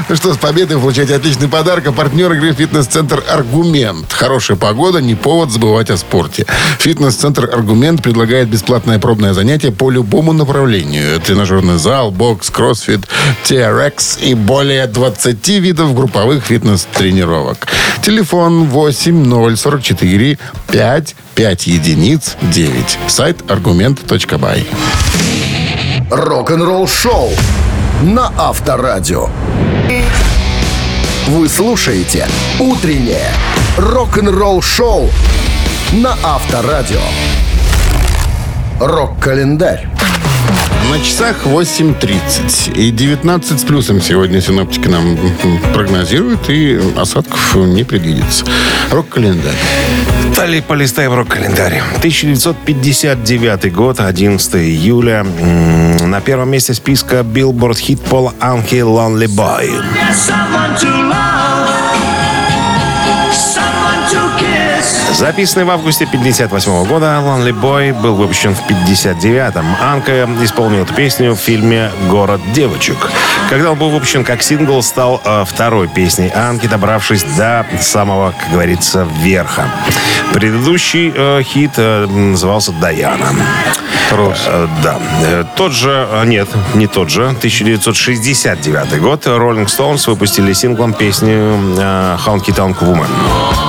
Ну 0.10 0.16
что, 0.16 0.34
с 0.34 0.38
победой 0.38 0.78
вы 0.78 0.82
получаете 0.82 1.16
отличный 1.16 1.48
подарок. 1.48 1.86
А 1.86 1.92
партнер 1.92 2.32
игры 2.34 2.54
«Фитнес-центр 2.54 3.24
Аргумент». 3.30 4.12
Хорошая 4.12 4.58
погода, 4.58 5.00
не 5.00 5.14
повод 5.14 5.52
забывать 5.52 5.92
о 5.92 5.98
спорте. 5.98 6.48
«Фитнес-центр 6.80 7.48
Аргумент» 7.54 8.02
предлагает 8.02 8.48
бесплатное 8.48 8.98
пробное 8.98 9.29
занятие 9.34 9.72
по 9.72 9.90
любому 9.90 10.34
направлению. 10.34 11.20
Тренажерный 11.20 11.78
зал, 11.78 12.12
бокс, 12.12 12.50
кроссфит, 12.50 13.08
TRX 13.46 14.24
и 14.24 14.34
более 14.34 14.88
20 14.88 15.48
видов 15.48 15.96
групповых 15.96 16.44
фитнес-тренировок. 16.46 17.68
Телефон 18.02 18.66
8044 18.66 20.38
5 20.72 21.16
5 21.36 21.68
единиц 21.68 22.36
9. 22.42 22.98
Сайт 23.08 23.50
аргумент.бай. 23.50 24.66
Рок-н-ролл 26.10 26.88
шоу 26.88 27.30
на 28.02 28.32
Авторадио. 28.38 29.30
Вы 31.28 31.48
слушаете 31.48 32.28
Утреннее 32.60 33.32
рок-н-ролл 33.78 34.62
шоу 34.62 35.10
на 35.94 36.18
Авторадио. 36.24 37.02
Рок-календарь. 38.80 39.88
На 40.90 41.00
часах 41.04 41.46
8.30. 41.46 42.74
И 42.76 42.92
19 42.92 43.60
с 43.60 43.64
плюсом 43.64 44.02
сегодня 44.02 44.40
синоптики 44.40 44.88
нам 44.88 45.18
прогнозируют. 45.74 46.50
И 46.50 46.80
осадков 46.98 47.56
не 47.56 47.84
предвидится. 47.84 48.46
Рок-календарь. 48.90 49.58
Далее 50.36 50.62
полистаем 50.62 51.14
рок-календарь. 51.14 51.82
1959 51.98 53.74
год, 53.74 54.00
11 54.00 54.56
июля. 54.56 55.26
На 56.02 56.22
первом 56.22 56.52
месте 56.52 56.74
списка 56.74 57.18
Billboard 57.18 57.78
хит 57.78 58.00
Пола 58.00 58.34
Анки 58.40 58.76
Lonely 58.76 59.28
Boy. 59.28 59.70
Записанный 65.20 65.66
в 65.66 65.70
августе 65.70 66.06
58 66.06 66.86
года, 66.86 67.22
Lonely 67.22 67.52
Boy 67.52 67.94
был 67.94 68.16
выпущен 68.16 68.56
в 68.56 68.62
59-м. 68.70 69.66
Анка 69.82 70.24
исполнил 70.42 70.84
эту 70.84 70.94
песню 70.94 71.34
в 71.34 71.38
фильме 71.38 71.92
«Город 72.10 72.40
девочек». 72.54 72.96
Когда 73.50 73.74
он 73.74 73.78
был 73.78 73.90
выпущен 73.90 74.24
как 74.24 74.42
сингл, 74.42 74.82
стал 74.82 75.22
э, 75.26 75.44
второй 75.46 75.90
песней 75.90 76.32
Анки, 76.34 76.68
добравшись 76.68 77.24
до 77.36 77.66
самого, 77.82 78.32
как 78.32 78.50
говорится, 78.50 79.06
верха. 79.22 79.66
Предыдущий 80.34 81.12
э, 81.14 81.44
хит 81.44 81.74
э, 81.76 82.06
назывался 82.06 82.72
«Даяна». 82.72 83.28
Э, 84.12 84.68
да. 84.82 85.00
Э, 85.26 85.44
Тот 85.58 85.74
же, 85.74 86.08
нет, 86.28 86.48
не 86.76 86.88
тот 86.88 87.10
же, 87.10 87.28
1969 87.28 89.02
год, 89.02 89.28
Rolling 89.28 89.66
Stones 89.66 90.10
выпустили 90.10 90.54
синглом 90.54 90.94
песню 90.94 91.34
«Honky 92.26 92.56
Tonk 92.56 92.80
Woman». 92.80 93.69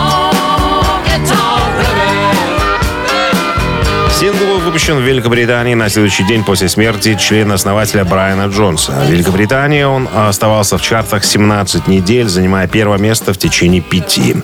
Сингл 4.20 4.49
был 4.60 4.66
выпущен 4.66 4.96
в 4.96 5.02
Великобритании 5.02 5.74
на 5.74 5.88
следующий 5.88 6.24
день 6.24 6.44
после 6.44 6.68
смерти 6.68 7.14
члена-основателя 7.14 8.04
Брайана 8.04 8.48
Джонса. 8.48 8.92
В 8.92 9.10
Великобритании 9.10 9.82
он 9.82 10.08
оставался 10.14 10.76
в 10.76 10.82
чартах 10.82 11.24
17 11.24 11.88
недель, 11.88 12.28
занимая 12.28 12.66
первое 12.68 12.98
место 12.98 13.32
в 13.32 13.38
течение 13.38 13.80
пяти 13.80 14.36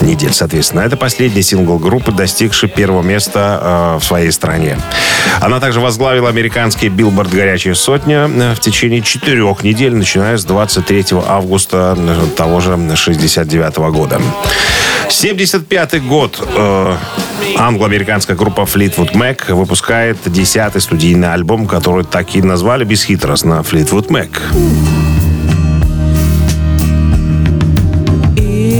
недель, 0.00 0.32
соответственно. 0.32 0.80
Это 0.80 0.96
последний 0.96 1.42
сингл 1.42 1.78
группы, 1.78 2.12
достигший 2.12 2.68
первого 2.68 3.02
места 3.02 3.60
э, 3.62 3.98
в 4.00 4.04
своей 4.04 4.32
стране. 4.32 4.78
Она 5.40 5.60
также 5.60 5.80
возглавила 5.80 6.28
американский 6.28 6.88
билборд 6.88 7.30
«Горячая 7.30 7.74
сотня» 7.74 8.28
в 8.28 8.60
течение 8.60 9.02
четырех 9.02 9.62
недель, 9.62 9.94
начиная 9.94 10.36
с 10.36 10.44
23 10.44 11.06
августа 11.26 11.96
э, 11.98 12.36
того 12.36 12.60
же 12.60 12.78
69 12.96 13.76
года. 13.92 14.20
75 15.08 16.02
год. 16.06 16.42
Э, 16.56 16.96
англо-американская 17.56 18.36
группа 18.36 18.62
Fleetwood 18.62 19.12
Mac 19.12 19.52
выпускает 19.60 20.16
десятый 20.26 20.80
студийный 20.80 21.32
альбом, 21.32 21.66
который 21.66 22.04
так 22.04 22.34
и 22.34 22.42
назвали 22.42 22.84
бесхитростно 22.84 23.60
Fleetwood 23.60 24.08
Mac. 24.08 25.09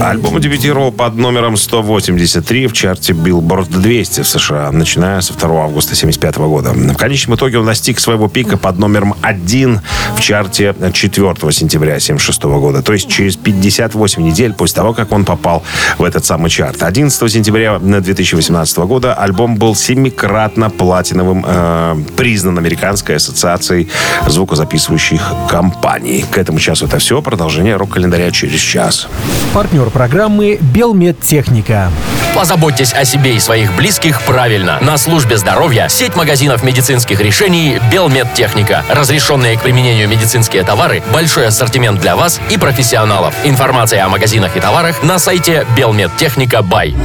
Альбом 0.01 0.39
дебютировал 0.41 0.91
под 0.91 1.15
номером 1.15 1.55
183 1.55 2.65
в 2.65 2.73
чарте 2.73 3.13
Billboard 3.13 3.69
200 3.69 4.21
в 4.21 4.27
США, 4.27 4.71
начиная 4.71 5.21
со 5.21 5.33
2 5.33 5.63
августа 5.63 5.93
1975 5.93 6.37
года. 6.37 6.71
В 6.71 6.97
конечном 6.97 7.35
итоге 7.35 7.59
он 7.59 7.67
достиг 7.67 7.99
своего 7.99 8.27
пика 8.27 8.57
под 8.57 8.79
номером 8.79 9.13
1 9.21 9.79
в 10.17 10.19
чарте 10.19 10.73
4 10.91 11.35
сентября 11.51 11.93
1976 11.97 12.43
года, 12.43 12.81
то 12.81 12.93
есть 12.93 13.09
через 13.09 13.35
58 13.35 14.23
недель 14.23 14.53
после 14.53 14.77
того, 14.77 14.93
как 14.93 15.11
он 15.11 15.23
попал 15.23 15.63
в 15.99 16.03
этот 16.03 16.25
самый 16.25 16.49
чарт. 16.49 16.81
11 16.81 17.31
сентября 17.31 17.77
2018 17.77 18.77
года 18.79 19.13
альбом 19.13 19.55
был 19.55 19.75
семикратно 19.75 20.71
платиновым, 20.71 21.45
э, 21.47 21.95
признан 22.17 22.57
Американской 22.57 23.17
ассоциацией 23.17 23.87
звукозаписывающих 24.27 25.21
компаний. 25.47 26.25
К 26.31 26.39
этому 26.39 26.59
часу 26.59 26.87
это 26.87 26.97
все. 26.97 27.21
Продолжение 27.21 27.75
рок-календаря 27.75 28.31
через 28.31 28.59
час. 28.59 29.07
Партнер 29.53 29.90
программы 29.91 30.57
«Белмедтехника». 30.59 31.91
Позаботьтесь 32.35 32.93
о 32.93 33.05
себе 33.05 33.35
и 33.35 33.39
своих 33.39 33.75
близких 33.75 34.21
правильно. 34.21 34.79
На 34.81 34.97
службе 34.97 35.37
здоровья 35.37 35.87
сеть 35.89 36.15
магазинов 36.15 36.63
медицинских 36.63 37.19
решений 37.19 37.79
«Белмедтехника». 37.91 38.83
Разрешенные 38.89 39.57
к 39.57 39.61
применению 39.61 40.07
медицинские 40.07 40.63
товары, 40.63 41.03
большой 41.11 41.47
ассортимент 41.47 41.99
для 41.99 42.15
вас 42.15 42.39
и 42.49 42.57
профессионалов. 42.57 43.33
Информация 43.43 44.05
о 44.05 44.09
магазинах 44.09 44.55
и 44.55 44.59
товарах 44.59 45.03
на 45.03 45.19
сайте 45.19 45.67
«Белмедтехника. 45.75 46.61
Бай». 46.61 46.95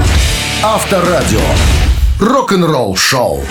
Авторадио. 0.62 1.40
Рок-н-ролл 2.20 2.96
шоу. 2.96 3.44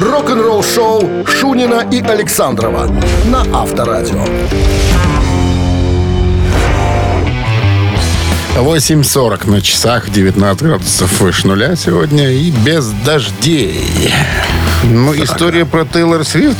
Рок-н-ролл 0.00 0.62
шоу 0.62 1.26
Шунина 1.26 1.86
и 1.90 2.00
Александрова 2.00 2.86
на 3.24 3.40
Авторадио. 3.60 4.24
8.40 8.56 9.50
на 9.50 9.60
часах, 9.62 10.10
19 10.10 10.62
градусов 10.62 11.20
выше 11.20 11.46
нуля 11.46 11.74
сегодня 11.74 12.30
и 12.30 12.50
без 12.50 12.86
дождей. 13.04 14.12
Ну, 14.84 15.14
история 15.14 15.64
про 15.64 15.84
Тейлор 15.84 16.24
Свифт. 16.24 16.58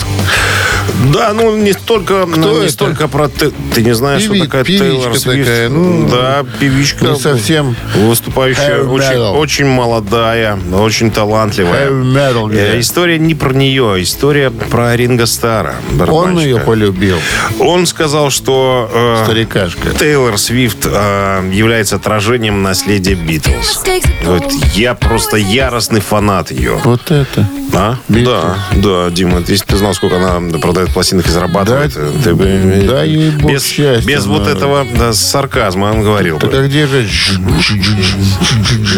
Да, 1.12 1.32
ну 1.32 1.56
не 1.56 1.72
столько, 1.72 2.26
ну, 2.26 2.36
не 2.58 2.64
это? 2.64 2.72
столько 2.72 3.08
про 3.08 3.28
Те- 3.28 3.50
ты 3.74 3.82
не 3.82 3.94
знаешь, 3.94 4.22
Певи- 4.22 4.36
что 4.36 4.44
такая 4.46 4.64
Тейлор 4.64 5.16
Свифт. 5.16 5.46
такая, 5.48 5.68
ну, 5.68 6.08
да, 6.08 6.44
певичка. 6.60 7.06
не 7.06 7.16
совсем 7.16 7.74
выступающая, 7.96 8.82
очень, 8.84 9.16
очень 9.18 9.66
молодая, 9.66 10.58
очень 10.72 11.10
талантливая. 11.10 11.88
Metal, 11.90 12.46
Э, 12.48 12.52
говорят. 12.52 12.74
История 12.76 13.18
не 13.18 13.34
про 13.34 13.52
нее, 13.52 14.02
история 14.02 14.50
про 14.50 14.94
Ринга 14.96 15.26
Стара. 15.26 15.76
Он 16.08 16.38
ее 16.38 16.58
полюбил. 16.58 17.16
Он 17.58 17.86
сказал, 17.86 18.30
что 18.30 18.88
э, 18.92 19.24
Старикашка. 19.24 19.90
Тейлор 19.98 20.36
Свифт 20.38 20.80
э, 20.84 21.50
является 21.52 21.81
отражением 21.90 22.62
наследия 22.62 23.14
Битлз. 23.14 23.82
Говорит, 24.22 24.52
я 24.74 24.94
просто 24.94 25.38
яростный 25.38 26.00
фанат 26.00 26.50
ее. 26.50 26.78
Вот 26.84 27.10
это. 27.10 27.48
А? 27.74 27.96
Да, 28.08 28.58
да, 28.74 29.10
Дима, 29.10 29.38
если 29.46 29.64
ты 29.64 29.76
знал, 29.78 29.94
сколько 29.94 30.16
она 30.16 30.58
продает 30.58 30.90
пластинок 30.90 31.26
и 31.26 31.30
зарабатывает, 31.30 31.94
Да, 31.94 32.22
ты 32.22 32.34
бы 32.34 32.84
да, 32.86 33.02
ей 33.02 33.30
бог 33.30 33.50
без, 33.50 33.64
счастья, 33.64 34.06
без 34.06 34.26
вот 34.26 34.46
этого 34.46 34.86
да, 34.94 35.14
сарказма 35.14 35.86
он 35.86 36.02
говорил 36.02 36.38
Так 36.38 36.50
бы. 36.50 36.58
а 36.58 36.66
где 36.66 36.86
же... 36.86 37.06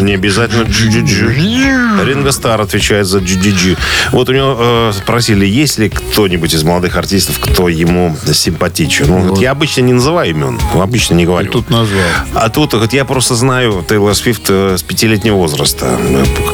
Не 0.01 0.13
обязательно. 0.13 0.65
Ринго 2.03 2.31
Стар 2.31 2.59
отвечает 2.61 3.07
за 3.07 3.19
GGG. 3.19 3.77
Вот 4.11 4.29
у 4.29 4.33
него 4.33 4.57
э, 4.59 4.91
спросили, 4.93 5.45
есть 5.45 5.79
ли 5.79 5.89
кто-нибудь 5.89 6.53
из 6.53 6.63
молодых 6.63 6.97
артистов, 6.97 7.39
кто 7.39 7.69
ему 7.69 8.15
симпатичен. 8.33 9.09
Он 9.09 9.21
говорит, 9.21 9.41
я 9.41 9.51
обычно 9.51 9.81
не 9.81 9.93
называю 9.93 10.31
имен, 10.31 10.59
обычно 10.73 11.15
не 11.15 11.25
говорю. 11.25 11.51
Тут 11.51 11.69
назвал. 11.69 12.03
А 12.33 12.49
тут, 12.49 12.73
говорит, 12.75 12.93
я 12.93 13.05
просто 13.05 13.35
знаю 13.35 13.83
Тейлор 13.87 14.15
Свифт 14.15 14.43
э, 14.49 14.77
с 14.77 14.83
пятилетнего 14.83 15.35
возраста. 15.35 15.97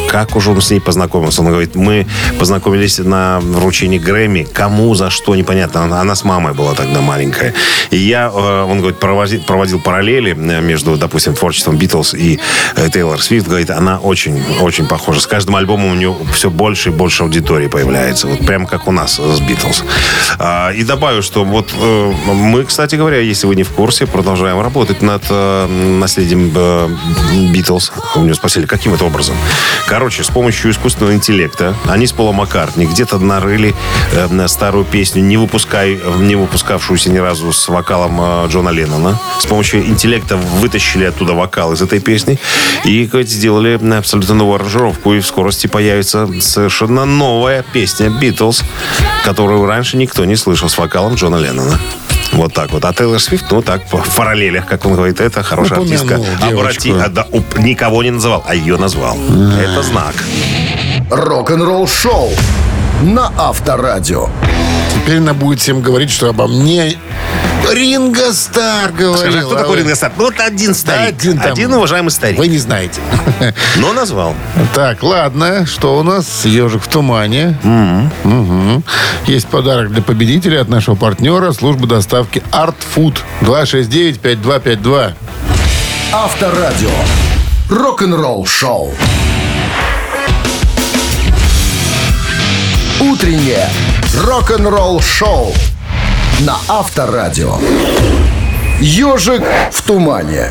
Как 0.10 0.36
уже 0.36 0.52
он 0.52 0.62
с 0.62 0.72
ней 0.72 0.80
познакомился? 0.80 1.42
Он 1.42 1.50
говорит, 1.50 1.76
мы 1.76 2.08
познакомились 2.40 3.00
на 3.00 3.40
вручении 3.40 4.00
Грэмми. 4.00 4.48
Кому, 4.52 4.94
за 4.96 5.10
что, 5.10 5.36
непонятно. 5.36 5.84
Она, 5.84 6.02
она 6.02 6.16
с 6.16 6.24
мамой 6.24 6.54
была 6.54 6.74
тогда 6.74 7.02
маленькая. 7.02 7.54
И 7.90 7.98
я, 7.98 8.32
э, 8.34 8.64
он 8.64 8.80
говорит, 8.80 9.00
проводил, 9.00 9.42
проводил 9.42 9.80
параллели 9.80 10.32
э, 10.32 10.62
между, 10.62 10.98
допустим, 10.98 11.34
творчеством 11.34 11.78
Битлз 11.78 12.14
и 12.14 12.40
э, 12.76 12.90
Тейлор 12.90 13.22
Свифт. 13.22 13.48
Говорит, 13.48 13.70
она 13.70 14.00
очень, 14.00 14.44
очень 14.62 14.88
похожа. 14.88 15.20
С 15.20 15.28
каждым 15.28 15.56
альбомом 15.56 15.92
у 15.92 15.96
нее 15.96 16.16
все 16.34 16.50
больше 16.50 16.90
и 16.90 16.92
больше 16.92 17.24
аудитории 17.24 17.68
появляется. 17.68 18.28
Вот 18.28 18.46
прям 18.46 18.66
как 18.66 18.88
у 18.88 18.92
нас 18.92 19.20
с 19.20 19.40
Битлз. 19.40 19.84
А, 20.40 20.72
И 20.72 20.84
добавлю, 20.84 21.22
что 21.22 21.44
вот 21.44 21.74
э, 21.80 22.14
мы, 22.34 22.64
кстати 22.66 22.96
говоря, 22.96 23.20
если 23.20 23.48
вы 23.48 23.56
не 23.56 23.64
в 23.64 23.70
курсе, 23.70 24.06
продолжаем 24.08 24.60
работать 24.62 25.02
над 25.02 25.24
э, 25.30 25.68
наследием 26.12 26.52
э, 26.54 26.90
Битлз. 27.54 27.94
У 28.16 28.20
него 28.20 28.36
спросили, 28.36 28.66
каким 28.66 28.94
это 28.94 29.06
образом? 29.06 29.36
Короче, 29.88 30.24
с 30.24 30.28
помощью 30.28 30.72
искусственного 30.72 31.14
интеллекта 31.14 31.74
они 31.88 32.06
с 32.06 32.12
Полом 32.12 32.36
Маккартни 32.36 32.86
где-то 32.86 33.18
нарыли 33.18 33.74
э, 34.12 34.48
старую 34.48 34.84
песню, 34.84 35.24
не, 35.24 35.38
выпускай, 35.38 36.00
не 36.20 36.36
выпускавшуюся 36.36 37.10
ни 37.12 37.18
разу 37.18 37.54
с 37.54 37.70
вокалом 37.70 38.20
э, 38.20 38.48
Джона 38.50 38.70
Леннона. 38.70 39.18
С 39.40 39.46
помощью 39.46 39.86
интеллекта 39.86 40.36
вытащили 40.36 41.06
оттуда 41.06 41.34
вокал 41.34 41.72
из 41.72 41.82
этой 41.82 42.02
песни 42.02 42.38
и 42.84 43.06
говорит, 43.06 43.30
сделали 43.30 43.80
абсолютно 43.98 44.36
новую 44.36 44.56
аранжировку. 44.56 45.14
И 45.14 45.22
в 45.22 45.26
скорости 45.26 45.68
появится 45.68 46.28
совершенно 46.42 47.06
новая 47.06 47.64
песня 47.72 48.10
Битлз, 48.10 48.64
которую 49.24 49.66
раньше 49.66 49.96
никто 49.96 50.26
не 50.26 50.36
слышал 50.36 50.68
с 50.68 50.78
вокалом 50.78 51.16
Джона 51.16 51.38
Леннона. 51.38 51.80
Вот 52.34 52.54
так 52.54 52.72
вот. 52.72 52.86
А 52.86 52.94
Тейлор 52.94 53.20
Свифт, 53.20 53.46
ну 53.52 53.62
так, 53.62 53.82
в 53.92 54.16
параллелях, 54.16 54.66
как 54.66 54.86
он 54.86 54.96
говорит, 54.96 55.20
это 55.20 55.44
хорошая 55.44 55.80
Упомянул 55.80 56.14
артистка. 56.14 56.48
Обрати, 56.48 56.92
а, 56.92 57.08
да, 57.10 57.28
уп- 57.32 57.62
никого 57.62 58.04
не 58.04 58.12
называл, 58.12 58.44
а 58.48 58.56
ее 58.56 58.78
назвал. 58.78 59.18
Это 59.60 59.84
знак. 59.84 60.16
Рок-н-ролл 61.10 61.88
шоу 61.88 62.30
на 63.04 63.32
Авторадио. 63.38 64.30
Теперь 64.96 65.18
она 65.18 65.34
будет 65.34 65.60
всем 65.60 65.82
говорить, 65.82 66.10
что 66.12 66.30
обо 66.30 66.48
мне 66.48 66.96
Ринго 67.70 68.34
Стар 68.34 68.92
говорил. 68.92 69.18
Скажи, 69.18 69.40
а 69.40 69.42
кто 69.44 69.56
А 69.56 69.60
такой 69.60 69.70
вы- 69.78 69.82
Ринго 69.84 69.96
Стар? 69.96 70.12
Ну, 70.18 70.24
вот 70.26 70.40
один 70.40 70.74
старик. 70.74 71.10
Один 71.10 71.40
Один, 71.42 71.70
там. 71.70 71.78
уважаемый 71.80 72.10
старик. 72.10 72.38
Вы 72.38 72.48
не 72.48 72.58
знаете. 72.58 73.00
Но 73.78 73.94
назвал. 73.94 74.36
Так, 74.74 75.04
ладно. 75.04 75.66
Что 75.66 75.98
у 75.98 76.04
нас? 76.04 76.46
Ежик 76.46 76.84
в 76.84 76.88
тумане. 76.88 77.58
Мгм. 77.64 78.84
Есть 79.26 79.48
подарок 79.48 79.92
для 79.94 80.02
победителя 80.02 80.62
от 80.62 80.70
нашего 80.70 80.96
партнера 80.96 81.52
службы 81.54 81.88
доставки 81.88 82.44
Art 82.52 82.76
Food 82.96 83.18
269-5252. 83.42 85.14
Авторадио. 86.12 86.90
Рок-н-ролл 87.70 88.46
шоу. 88.46 88.94
Утреннее 93.00 93.68
рок-н-ролл 94.26 95.02
шоу 95.02 95.54
на 96.46 96.58
Авторадио. 96.68 97.58
Ежик 98.80 99.44
в 99.72 99.82
тумане. 99.84 100.50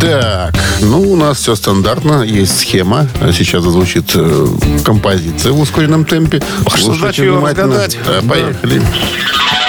Так, 0.00 0.54
ну, 0.80 1.00
у 1.12 1.16
нас 1.16 1.38
все 1.38 1.54
стандартно. 1.54 2.22
Есть 2.22 2.58
схема. 2.60 3.06
Сейчас 3.32 3.62
зазвучит 3.64 4.10
э, 4.14 4.46
композиция 4.84 5.52
в 5.52 5.60
ускоренном 5.60 6.04
темпе. 6.04 6.42
Что 6.74 6.92
её 7.08 7.36
внимательно. 7.36 7.66
разгадать? 7.66 7.98
Да, 8.06 8.28
поехали. 8.28 8.80
Hey 8.80 9.63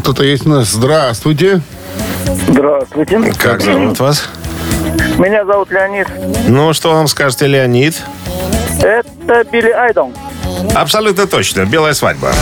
Кто-то 0.00 0.24
есть 0.24 0.46
у 0.46 0.50
нас. 0.50 0.68
Здравствуйте. 0.68 1.60
Здравствуйте. 2.48 3.32
Как 3.38 3.60
зовут 3.60 3.98
вас? 4.00 4.28
Меня 5.18 5.44
зовут 5.44 5.70
Леонид. 5.70 6.08
Ну, 6.48 6.72
что 6.72 6.92
вам 6.92 7.08
скажете, 7.08 7.46
Леонид? 7.46 7.94
Это 8.80 9.44
Билли 9.50 9.70
Айдон. 9.70 10.12
Абсолютно 10.74 11.26
точно. 11.26 11.64
Белая 11.64 11.94
свадьба. 11.94 12.32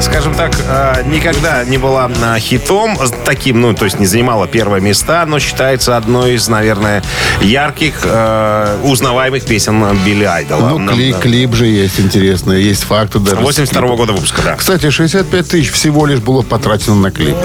Скажем 0.00 0.34
так, 0.34 0.52
э, 0.68 1.02
никогда 1.06 1.64
не 1.64 1.78
была 1.78 2.10
э, 2.10 2.38
хитом 2.38 2.96
таким, 3.24 3.60
ну, 3.60 3.74
то 3.74 3.84
есть 3.86 3.98
не 3.98 4.06
занимала 4.06 4.46
первое 4.46 4.80
места, 4.80 5.24
но 5.26 5.38
считается 5.38 5.96
одной 5.96 6.34
из, 6.34 6.48
наверное, 6.48 7.02
ярких, 7.40 7.94
э, 8.04 8.76
узнаваемых 8.84 9.44
песен 9.44 9.84
Билли 10.04 10.24
Айдола. 10.24 10.78
Ну, 10.78 10.90
кли- 10.92 11.18
клип 11.20 11.54
же 11.54 11.66
есть 11.66 11.98
интересный, 11.98 12.62
есть 12.62 12.84
факты 12.84 13.18
даже. 13.18 13.36
82 13.36 13.96
года 13.96 14.12
выпуска, 14.12 14.42
да. 14.44 14.56
Кстати, 14.56 14.90
65 14.90 15.48
тысяч 15.48 15.70
всего 15.72 16.06
лишь 16.06 16.20
было 16.20 16.42
потрачено 16.42 16.94
на 16.96 17.10
клип. 17.10 17.36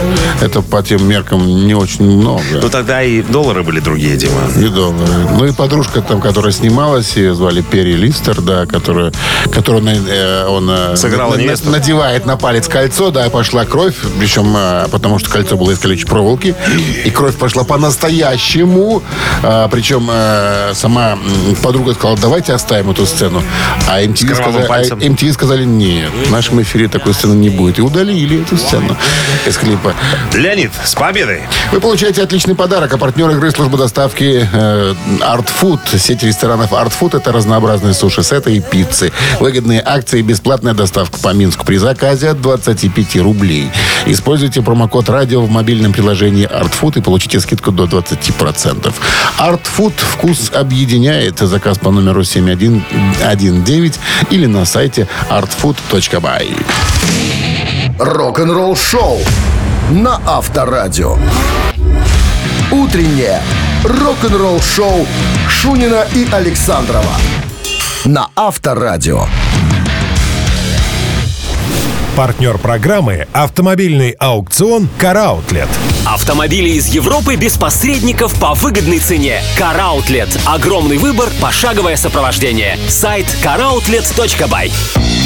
Это 0.41 0.61
по 0.61 0.83
тем 0.83 1.07
меркам 1.07 1.45
не 1.65 1.73
очень 1.73 2.05
много. 2.05 2.43
Ну, 2.61 2.69
тогда 2.69 3.01
и 3.01 3.21
доллары 3.21 3.63
были 3.63 3.79
другие, 3.79 4.17
Дима. 4.17 4.41
И 4.57 4.67
доллары. 4.67 5.11
Ну 5.37 5.45
и 5.45 5.51
подружка 5.53 6.01
там, 6.01 6.19
которая 6.21 6.51
снималась, 6.51 7.15
ее 7.15 7.33
звали 7.33 7.61
Перри 7.61 7.93
Листер, 7.95 8.41
да, 8.41 8.65
которая, 8.65 9.11
которую 9.51 9.83
э, 10.07 10.45
он 10.47 10.69
э, 10.69 10.95
Сыграла 10.97 11.35
на- 11.35 11.43
на- 11.43 11.71
надевает 11.71 12.25
на 12.25 12.37
палец 12.41 12.67
кольцо, 12.67 13.11
да, 13.11 13.29
пошла 13.29 13.65
кровь, 13.65 13.95
причем 14.19 14.53
э, 14.57 14.87
потому 14.91 15.19
что 15.19 15.29
кольцо 15.29 15.55
было 15.55 15.71
из 15.71 15.79
колючей 15.79 16.05
проволоки, 16.05 16.55
и 17.05 17.09
кровь 17.09 17.37
пошла 17.37 17.63
по-настоящему, 17.63 19.03
А, 19.43 19.67
причем 19.69 20.09
э, 20.11 20.73
сама 20.73 21.17
подруга 21.63 21.93
сказала, 21.93 22.17
давайте 22.17 22.53
оставим 22.53 22.91
эту 22.91 23.05
сцену, 23.05 23.43
а 23.87 24.01
MTV, 24.01 24.35
сказали, 24.35 24.65
а. 24.67 24.81
MTV 24.81 25.33
сказали, 25.33 25.63
нет, 25.63 26.09
в 26.27 26.31
нашем 26.31 26.61
эфире 26.61 26.87
такой 26.87 27.13
сцены 27.13 27.33
не 27.33 27.49
будет, 27.49 27.79
и 27.79 27.81
удалили 27.81 28.41
эту 28.41 28.57
сцену 28.57 28.95
из 29.45 29.57
клипа. 29.57 29.93
Леонид, 30.33 30.71
с 30.83 30.95
победой! 30.95 31.41
Вы 31.71 31.79
получаете 31.79 32.23
отличный 32.23 32.55
подарок. 32.55 32.93
А 32.93 32.97
партнер 32.97 33.29
игры 33.31 33.51
служба 33.51 33.77
доставки 33.77 34.47
э, 34.51 34.93
Art 35.19 35.47
Food. 35.61 35.97
Сеть 35.97 36.23
ресторанов 36.23 36.71
Art 36.71 36.91
Food 36.99 37.17
это 37.17 37.31
разнообразные 37.31 37.93
суши-сеты 37.93 38.55
и 38.55 38.59
пиццы. 38.59 39.11
Выгодные 39.39 39.81
акции 39.85 40.19
и 40.19 40.21
бесплатная 40.23 40.73
доставка 40.73 41.19
по 41.19 41.33
Минску 41.33 41.65
при 41.65 41.77
заказе 41.77 42.30
от 42.31 42.41
25 42.41 43.17
рублей. 43.17 43.69
Используйте 44.05 44.61
промокод 44.61 45.09
радио 45.09 45.41
в 45.41 45.49
мобильном 45.49 45.93
приложении 45.93 46.47
Food 46.47 46.99
и 46.99 47.01
получите 47.01 47.39
скидку 47.39 47.71
до 47.71 47.85
20%. 47.85 48.93
Art 49.37 49.61
Food 49.77 49.93
вкус 49.97 50.51
объединяет. 50.53 51.39
Заказ 51.39 51.77
по 51.77 51.91
номеру 51.91 52.23
7119 52.23 53.99
или 54.31 54.45
на 54.45 54.65
сайте 54.65 55.07
artfood.by. 55.29 56.65
Рок-н-ролл 57.99 58.75
шоу 58.75 59.19
на 59.91 60.19
Авторадио. 60.25 61.17
Утреннее 62.71 63.41
рок-н-ролл 63.83 64.61
шоу 64.61 65.05
Шунина 65.49 66.05
и 66.15 66.27
Александрова 66.31 67.15
на 68.05 68.29
Авторадио. 68.35 69.25
Партнер 72.15 72.57
программы 72.57 73.27
«Автомобильный 73.31 74.11
аукцион 74.11 74.89
«Караутлет». 74.97 75.69
Автомобили 76.05 76.71
из 76.71 76.87
Европы 76.87 77.35
без 77.35 77.57
посредников 77.57 78.37
по 78.37 78.53
выгодной 78.53 78.99
цене. 78.99 79.41
Караутлет. 79.57 80.27
Огромный 80.45 80.97
выбор, 80.97 81.29
пошаговое 81.41 81.95
сопровождение. 81.95 82.77
Сайт 82.89 83.27
caroutlet.by 83.41 85.20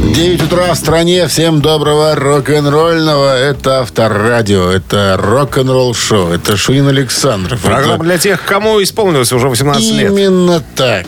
9 0.00 0.42
утра 0.42 0.72
в 0.72 0.76
стране. 0.76 1.26
Всем 1.28 1.60
доброго 1.60 2.14
рок-н-ролльного. 2.14 3.36
Это 3.36 3.80
авторадио, 3.80 4.70
это 4.70 5.16
рок-н-ролл 5.18 5.94
шоу, 5.94 6.30
это 6.30 6.56
Шуин 6.56 6.88
Александров. 6.88 7.60
Программа 7.60 7.94
это... 7.94 8.04
для 8.04 8.18
тех, 8.18 8.42
кому 8.42 8.82
исполнилось 8.82 9.32
уже 9.32 9.48
18 9.48 9.84
Именно 9.84 10.00
лет. 10.00 10.10
Именно 10.10 10.62
так. 10.74 11.06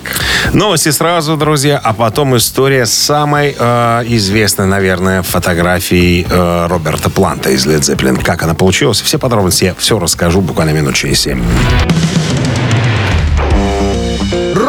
Новости 0.52 0.90
сразу, 0.90 1.36
друзья, 1.36 1.80
а 1.82 1.94
потом 1.94 2.36
история 2.36 2.86
самой 2.86 3.56
э, 3.58 4.02
известной, 4.08 4.66
наверное, 4.66 5.22
фотографии 5.22 6.26
э, 6.28 6.66
Роберта 6.68 7.08
Планта 7.10 7.50
из 7.50 7.66
Led 7.66 7.80
Zeppelin. 7.80 8.22
Как 8.22 8.42
она 8.42 8.54
получилась, 8.54 9.00
все 9.00 9.18
подробности 9.18 9.64
я 9.64 9.74
все 9.74 9.98
расскажу 9.98 10.42
буквально 10.42 10.72
минут 10.72 10.94
через 10.94 11.20
7 11.20 11.42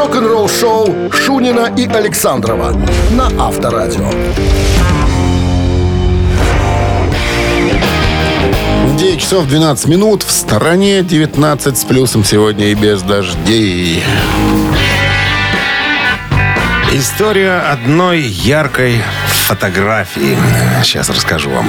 рок-н-ролл-шоу 0.04 1.12
Шунина 1.14 1.74
и 1.78 1.88
Александрова 1.88 2.76
на 3.12 3.28
Авторадио. 3.40 4.10
9 8.98 9.22
часов 9.22 9.48
12 9.48 9.88
минут. 9.88 10.24
В 10.24 10.32
стороне 10.32 11.04
19 11.04 11.78
с 11.78 11.86
плюсом 11.86 12.26
сегодня 12.26 12.68
и 12.68 12.74
без 12.74 13.02
дождей. 13.02 14.04
История 16.92 17.60
одной 17.60 18.20
яркой 18.24 19.02
фотографии. 19.44 20.38
Сейчас 20.84 21.10
расскажу 21.10 21.50
вам. 21.50 21.68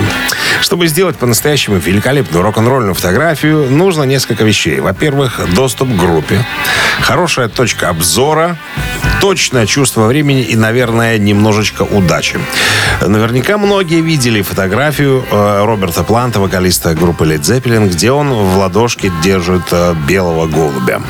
Чтобы 0.60 0.86
сделать 0.86 1.16
по-настоящему 1.16 1.76
великолепную 1.76 2.42
рок-н-ролльную 2.42 2.94
фотографию, 2.94 3.68
нужно 3.70 4.04
несколько 4.04 4.44
вещей. 4.44 4.80
Во-первых, 4.80 5.40
доступ 5.54 5.88
к 5.88 5.96
группе, 5.96 6.44
хорошая 7.00 7.48
точка 7.48 7.88
обзора, 7.88 8.56
точное 9.20 9.66
чувство 9.66 10.06
времени 10.06 10.42
и, 10.42 10.56
наверное, 10.56 11.18
немножечко 11.18 11.82
удачи. 11.82 12.38
Наверняка 13.00 13.58
многие 13.58 14.00
видели 14.00 14.42
фотографию 14.42 15.24
э, 15.30 15.64
Роберта 15.64 16.04
Планта, 16.04 16.40
вокалиста 16.40 16.94
группы 16.94 17.24
Led 17.24 17.40
Zeppelin, 17.40 17.88
где 17.88 18.12
он 18.12 18.32
в 18.32 18.56
ладошке 18.58 19.10
держит 19.22 19.64
э, 19.72 19.94
белого 20.06 20.46
голубя. 20.46 21.02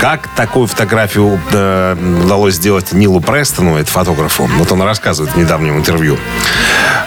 Как 0.00 0.28
такую 0.34 0.66
фотографию 0.66 1.40
э, 1.52 1.96
удалось 2.24 2.54
сделать 2.54 2.92
Нилу 2.92 3.20
Престону, 3.20 3.76
это 3.76 3.90
фотографу? 3.90 4.48
Вот 4.58 4.70
он 4.72 4.82
рассказывает 4.82 5.34
в 5.34 5.38
недавнем 5.38 5.73
интервью. 5.78 6.18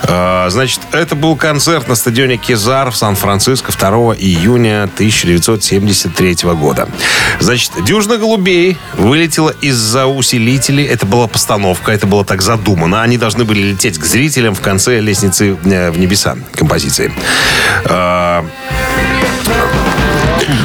Э, 0.04 0.48
значит, 0.50 0.82
это 0.92 1.16
был 1.16 1.36
концерт 1.36 1.88
на 1.88 1.96
стадионе 1.96 2.38
Кезар 2.38 2.92
в 2.92 2.98
Сан-Франциско 2.98 3.72
2 3.72 4.16
июня 4.16 4.84
1973 4.84 6.38
года. 6.54 6.88
Значит, 7.40 7.72
дюжина 7.84 8.18
голубей 8.18 8.78
вылетела 8.94 9.54
из-за 9.62 10.06
усилителей. 10.06 10.86
Это 10.86 11.06
была 11.06 11.28
постановка, 11.28 11.92
это 11.92 12.08
было 12.08 12.24
так 12.24 12.42
задумано. 12.42 13.02
Они 13.02 13.18
должны 13.18 13.46
были 13.46 13.62
лететь 13.62 13.98
к 13.98 14.06
зрителям 14.06 14.56
в 14.56 14.62
конце 14.62 15.00
лестницы 15.00 15.58
э, 15.64 15.92
в 15.92 16.00
небеса 16.00 16.38
композиции. 16.54 17.12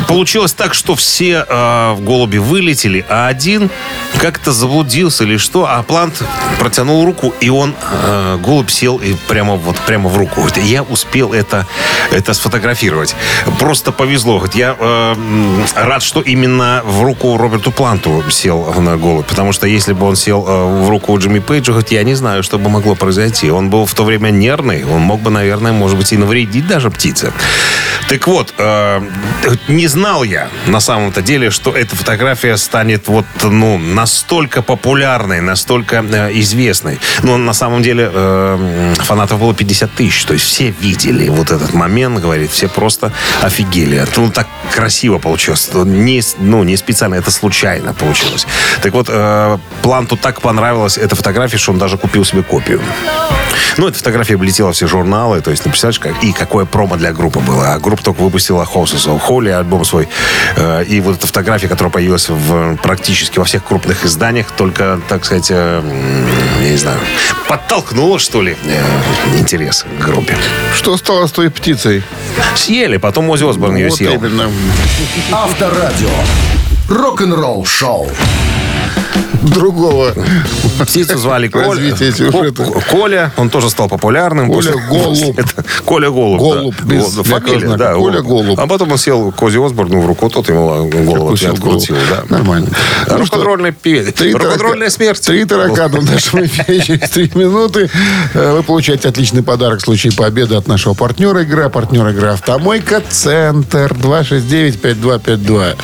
Получилось 0.08 0.52
так, 0.52 0.74
что 0.74 0.94
все 0.94 1.44
э, 1.48 1.92
в 1.92 2.00
голуби 2.00 2.38
вылетели, 2.38 3.04
а 3.08 3.28
один 3.28 3.70
как-то 4.18 4.52
заблудился 4.52 5.24
или 5.24 5.36
что, 5.36 5.66
а 5.68 5.82
Плант 5.82 6.22
протянул 6.58 7.04
руку, 7.04 7.34
и 7.40 7.48
он, 7.48 7.74
э, 7.92 8.38
голубь 8.42 8.70
сел 8.70 8.96
и 8.96 9.14
прямо 9.28 9.56
вот 9.56 9.76
прямо 9.78 10.08
в 10.08 10.16
руку. 10.16 10.42
Говорит, 10.42 10.64
Я 10.64 10.82
успел 10.82 11.32
это, 11.32 11.66
это 12.10 12.34
сфотографировать. 12.34 13.14
Просто 13.58 13.92
повезло. 13.92 14.38
Говорит, 14.38 14.54
Я 14.54 14.76
э, 14.78 15.14
рад, 15.74 16.02
что 16.02 16.20
именно 16.20 16.82
в 16.84 17.02
руку 17.02 17.36
Роберту 17.36 17.70
Планту 17.72 18.22
сел 18.30 18.72
на 18.80 18.96
голубь, 18.96 19.26
потому 19.26 19.52
что 19.52 19.66
если 19.66 19.92
бы 19.92 20.06
он 20.06 20.16
сел 20.16 20.44
э, 20.46 20.84
в 20.84 20.88
руку 20.88 21.18
Джимми 21.18 21.38
Пейджа, 21.38 21.72
говорит, 21.72 21.90
я 21.92 22.02
не 22.02 22.14
знаю, 22.14 22.42
что 22.42 22.58
бы 22.58 22.68
могло 22.70 22.94
произойти. 22.94 23.50
Он 23.50 23.70
был 23.70 23.86
в 23.86 23.94
то 23.94 24.04
время 24.04 24.30
нервный, 24.30 24.84
он 24.84 25.00
мог 25.00 25.20
бы, 25.20 25.30
наверное, 25.30 25.72
может 25.72 25.96
быть, 25.96 26.12
и 26.12 26.16
навредить 26.16 26.66
даже 26.66 26.90
птице. 26.90 27.32
Так 28.08 28.26
вот, 28.26 28.52
э, 28.58 29.00
не 29.68 29.86
знал 29.92 30.24
я 30.24 30.48
на 30.66 30.80
самом-то 30.80 31.20
деле, 31.22 31.50
что 31.50 31.70
эта 31.70 31.94
фотография 31.94 32.56
станет 32.56 33.08
вот, 33.08 33.26
ну, 33.42 33.78
настолько 33.78 34.62
популярной, 34.62 35.40
настолько 35.40 35.96
э, 35.96 36.30
известной. 36.40 36.98
Но 37.22 37.36
на 37.36 37.52
самом 37.52 37.82
деле 37.82 38.10
э, 38.12 38.94
фанатов 39.00 39.40
было 39.40 39.54
50 39.54 39.92
тысяч. 39.92 40.24
То 40.24 40.32
есть 40.32 40.46
все 40.46 40.70
видели 40.70 41.28
вот 41.28 41.50
этот 41.50 41.74
момент, 41.74 42.20
говорит, 42.20 42.50
все 42.50 42.68
просто 42.68 43.12
офигели. 43.42 44.06
Ну, 44.16 44.30
так 44.30 44.46
красиво 44.74 45.18
получилось. 45.18 45.70
Не, 45.74 46.22
ну, 46.38 46.64
не 46.64 46.76
специально, 46.76 47.16
это 47.16 47.30
случайно 47.30 47.92
получилось. 47.92 48.46
Так 48.82 48.94
вот, 48.94 49.08
э, 49.10 49.58
Планту 49.82 50.16
так 50.16 50.40
понравилась 50.40 50.96
эта 50.96 51.16
фотография, 51.16 51.58
что 51.58 51.72
он 51.72 51.78
даже 51.78 51.98
купил 51.98 52.24
себе 52.24 52.42
копию. 52.42 52.80
Ну, 53.76 53.88
эта 53.88 53.98
фотография 53.98 54.34
облетела 54.34 54.72
все 54.72 54.86
журналы, 54.86 55.40
то 55.40 55.50
есть, 55.50 55.64
ну, 55.64 55.70
представляешь, 55.70 55.98
как, 55.98 56.24
и 56.24 56.32
какое 56.32 56.64
промо 56.64 56.96
для 56.96 57.12
группы 57.12 57.40
было. 57.40 57.72
А 57.74 57.78
группа 57.78 58.02
только 58.02 58.20
выпустила 58.20 58.64
Houses 58.64 59.06
of 59.06 59.20
Holy, 59.28 59.50
альбом 59.50 59.81
свой. 59.84 60.08
Э, 60.56 60.84
и 60.84 61.00
вот 61.00 61.16
эта 61.16 61.26
фотография, 61.26 61.68
которая 61.68 61.92
появилась 61.92 62.28
в, 62.28 62.76
практически 62.76 63.38
во 63.38 63.44
всех 63.44 63.64
крупных 63.64 64.04
изданиях, 64.04 64.50
только, 64.56 65.00
так 65.08 65.24
сказать, 65.24 65.48
э, 65.50 65.82
я 66.62 66.70
не 66.70 66.76
знаю, 66.76 66.98
подтолкнула, 67.48 68.18
что 68.18 68.42
ли, 68.42 68.56
э, 68.64 69.38
интерес 69.38 69.84
к 69.98 70.04
группе. 70.04 70.36
Что 70.76 70.96
стало 70.96 71.26
с 71.26 71.32
той 71.32 71.50
птицей? 71.50 72.02
Съели, 72.56 72.96
потом 72.96 73.28
Оззи 73.30 73.48
Осборн 73.48 73.76
ее 73.76 73.88
Вот 73.88 73.96
съел. 73.98 74.14
именно. 74.14 74.50
Авторадио. 75.32 76.10
Рок-н-ролл 76.88 77.64
шоу. 77.64 78.10
Другого 79.42 80.14
Птицу 80.80 81.18
звали 81.18 81.48
Коля. 81.48 81.94
Коля, 82.90 83.32
он 83.36 83.50
тоже 83.50 83.70
стал 83.70 83.88
популярным. 83.88 84.48
Коля 84.50 84.72
Голуб. 84.88 85.40
Коля 85.84 86.10
Голуб. 86.10 86.40
Голуб, 86.40 86.74
Фамилия, 87.26 87.76
да. 87.76 87.94
Коля 87.94 88.20
Голуб. 88.20 88.58
А 88.58 88.66
потом 88.66 88.92
он 88.92 88.98
сел 88.98 89.32
Кози 89.32 89.58
Осборну 89.64 90.00
в 90.00 90.06
руку, 90.06 90.28
тот 90.28 90.48
ему 90.48 90.88
голову 90.88 91.34
открутил. 91.34 91.96
Нормально. 92.28 92.68
Ну 93.08 93.18
Рок-н-ролльный 93.18 93.72
певец. 93.72 94.14
Тарака- 94.14 94.90
смерть. 94.90 95.20
Три 95.26 95.44
таракана 95.44 96.00
в 96.00 96.10
нашем 96.10 96.44
эфире 96.44 96.80
через 96.80 97.10
три 97.10 97.30
минуты. 97.34 97.90
Э, 98.34 98.52
Вы 98.52 98.62
получаете 98.62 99.08
отличный 99.08 99.42
подарок 99.42 99.80
в 99.80 99.82
случае 99.84 100.12
победы 100.12 100.54
от 100.54 100.68
нашего 100.68 100.94
партнера 100.94 101.42
игры. 101.42 101.68
Партнер 101.70 102.06
игры 102.08 102.28
«Автомойка 102.28 103.02
Центр» 103.08 103.92
269-5252. 103.94 105.76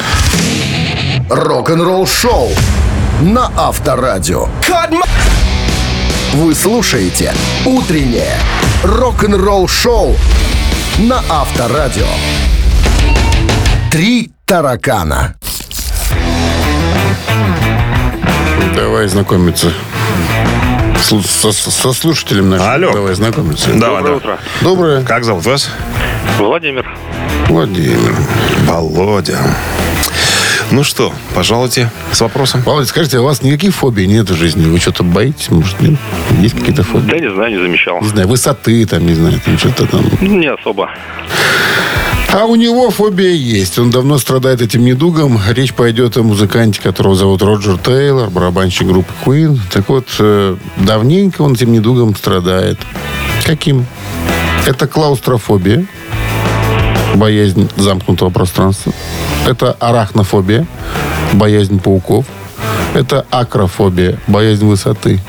Рок-н-ролл 1.30 2.06
шоу 2.06 2.50
на 3.20 3.50
Авторадио. 3.56 4.48
Вы 6.34 6.54
слушаете 6.54 7.32
«Утреннее 7.64 8.36
рок-н-ролл 8.84 9.66
шоу» 9.66 10.16
на 10.98 11.22
Авторадио. 11.28 12.06
Три 13.90 14.30
таракана. 14.46 15.34
Давай 18.76 19.08
знакомиться 19.08 19.72
с- 21.00 21.26
со, 21.26 21.52
со 21.52 21.92
слушателем 21.92 22.50
нашим. 22.50 22.68
Алло. 22.68 22.92
Давай 22.92 23.14
знакомиться. 23.14 23.70
Давай, 23.72 23.80
Доброе 23.80 24.02
давай. 24.02 24.16
утро. 24.16 24.38
Доброе. 24.60 25.02
Как 25.04 25.24
зовут 25.24 25.44
вас? 25.46 25.68
Владимир. 26.38 26.86
Владимир. 27.48 28.14
Володя. 28.66 29.38
Ну 30.70 30.84
что, 30.84 31.14
пожалуйте 31.34 31.90
с 32.12 32.20
вопросом. 32.20 32.60
Володя, 32.62 32.86
скажите, 32.86 33.18
а 33.18 33.20
у 33.22 33.24
вас 33.24 33.42
никаких 33.42 33.74
фобий 33.74 34.06
нет 34.06 34.28
в 34.28 34.36
жизни? 34.36 34.66
Вы 34.66 34.78
что-то 34.78 35.02
боитесь? 35.02 35.50
Может, 35.50 35.80
нет? 35.80 35.94
Есть 36.40 36.56
какие-то 36.58 36.82
фобии? 36.82 37.10
Да 37.10 37.18
не 37.18 37.30
знаю, 37.32 37.52
не 37.52 37.58
замечал. 37.58 38.00
Не 38.02 38.08
знаю, 38.08 38.28
высоты 38.28 38.84
там, 38.84 39.06
не 39.06 39.14
знаю, 39.14 39.40
там 39.42 39.56
что-то 39.56 39.86
там. 39.86 40.04
Ну, 40.20 40.38
Не 40.38 40.48
особо. 40.48 40.90
А 42.30 42.44
у 42.44 42.56
него 42.56 42.90
фобия 42.90 43.32
есть. 43.32 43.78
Он 43.78 43.90
давно 43.90 44.18
страдает 44.18 44.60
этим 44.60 44.84
недугом. 44.84 45.40
Речь 45.48 45.72
пойдет 45.72 46.18
о 46.18 46.22
музыканте, 46.22 46.82
которого 46.82 47.14
зовут 47.14 47.40
Роджер 47.42 47.78
Тейлор, 47.78 48.28
барабанщик 48.28 48.86
группы 48.86 49.10
Queen. 49.24 49.58
Так 49.72 49.88
вот, 49.88 50.08
э, 50.18 50.56
давненько 50.76 51.40
он 51.40 51.54
этим 51.54 51.72
недугом 51.72 52.14
страдает. 52.14 52.78
Каким? 53.46 53.86
Это 54.66 54.86
клаустрофобия, 54.86 55.86
боязнь 57.14 57.70
замкнутого 57.76 58.28
пространства. 58.28 58.92
Это 59.48 59.74
арахнофобия, 59.80 60.66
боязнь 61.32 61.80
пауков. 61.80 62.26
Это 62.92 63.24
акрофобия, 63.30 64.18
боязнь 64.26 64.66
высоты. 64.66 65.20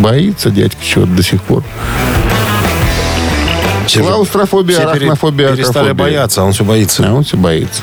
Боится 0.00 0.50
дядька 0.50 0.84
чего-то 0.84 1.12
до 1.12 1.22
сих 1.22 1.42
пор. 1.42 1.62
Клаустрофобия, 3.90 4.76
Все 4.80 4.84
пере- 4.92 5.06
арахнофобия, 5.06 5.48
перестали 5.52 5.84
акрофобия. 5.90 5.94
бояться, 5.94 6.42
а 6.42 6.44
он 6.44 6.52
все 6.52 6.64
боится. 6.64 7.06
А 7.08 7.14
он 7.14 7.24
все 7.24 7.36
боится. 7.38 7.80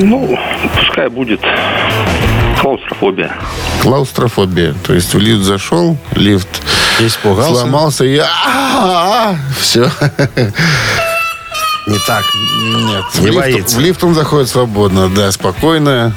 Ну, 0.00 0.38
пускай 0.78 1.08
будет 1.08 1.40
клаустрофобия. 2.60 3.32
Клаустрофобия. 3.80 4.74
То 4.86 4.92
есть 4.92 5.14
в 5.14 5.18
лифт 5.18 5.42
зашел, 5.44 5.96
лифт 6.14 6.48
Испугался. 7.00 7.54
сломался, 7.54 8.04
и 8.04 8.20
все. 9.60 9.90
Не 11.86 11.98
так. 12.06 12.24
Нет, 12.64 13.04
Не 13.14 13.20
в 13.20 13.24
лифт, 13.26 13.36
боится. 13.38 13.76
в 13.76 13.80
лифт 13.80 14.04
он 14.04 14.14
заходит 14.14 14.48
свободно, 14.48 15.08
да, 15.08 15.30
спокойно. 15.30 16.12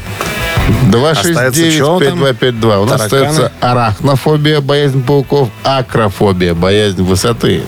Остается 0.93 1.71
чё 1.71 1.99
там? 1.99 2.23
269-5252. 2.23 2.81
У 2.81 2.85
нас 2.85 3.01
остается 3.01 3.51
арахнофобия, 3.59 4.61
боязнь 4.61 5.03
пауков, 5.03 5.49
акрофобия, 5.63 6.53
боязнь 6.53 7.03
высоты. 7.03 7.63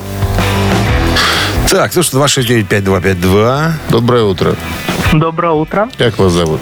Так, 1.70 1.96
ну 1.96 2.04
что, 2.04 2.24
269-5252. 2.26 3.72
Доброе 3.90 4.24
утро. 4.24 4.56
Доброе 5.14 5.54
утро. 5.54 5.90
Как 5.98 6.18
вас 6.18 6.32
зовут? 6.34 6.62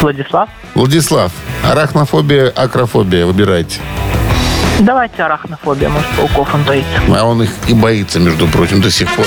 Владислав. 0.00 0.48
Владислав. 0.74 1.32
Арахнофобия, 1.64 2.48
акрофобия. 2.50 3.26
Выбирайте. 3.26 3.80
Давайте 4.80 5.22
арахнофобия, 5.22 5.88
может, 5.88 6.08
пауков 6.16 6.54
он 6.54 6.62
боится. 6.64 6.88
А 7.08 7.24
он 7.24 7.42
их 7.42 7.50
и 7.66 7.72
боится, 7.72 8.20
между 8.20 8.46
прочим, 8.46 8.82
до 8.82 8.90
сих 8.90 9.10
пор. 9.14 9.26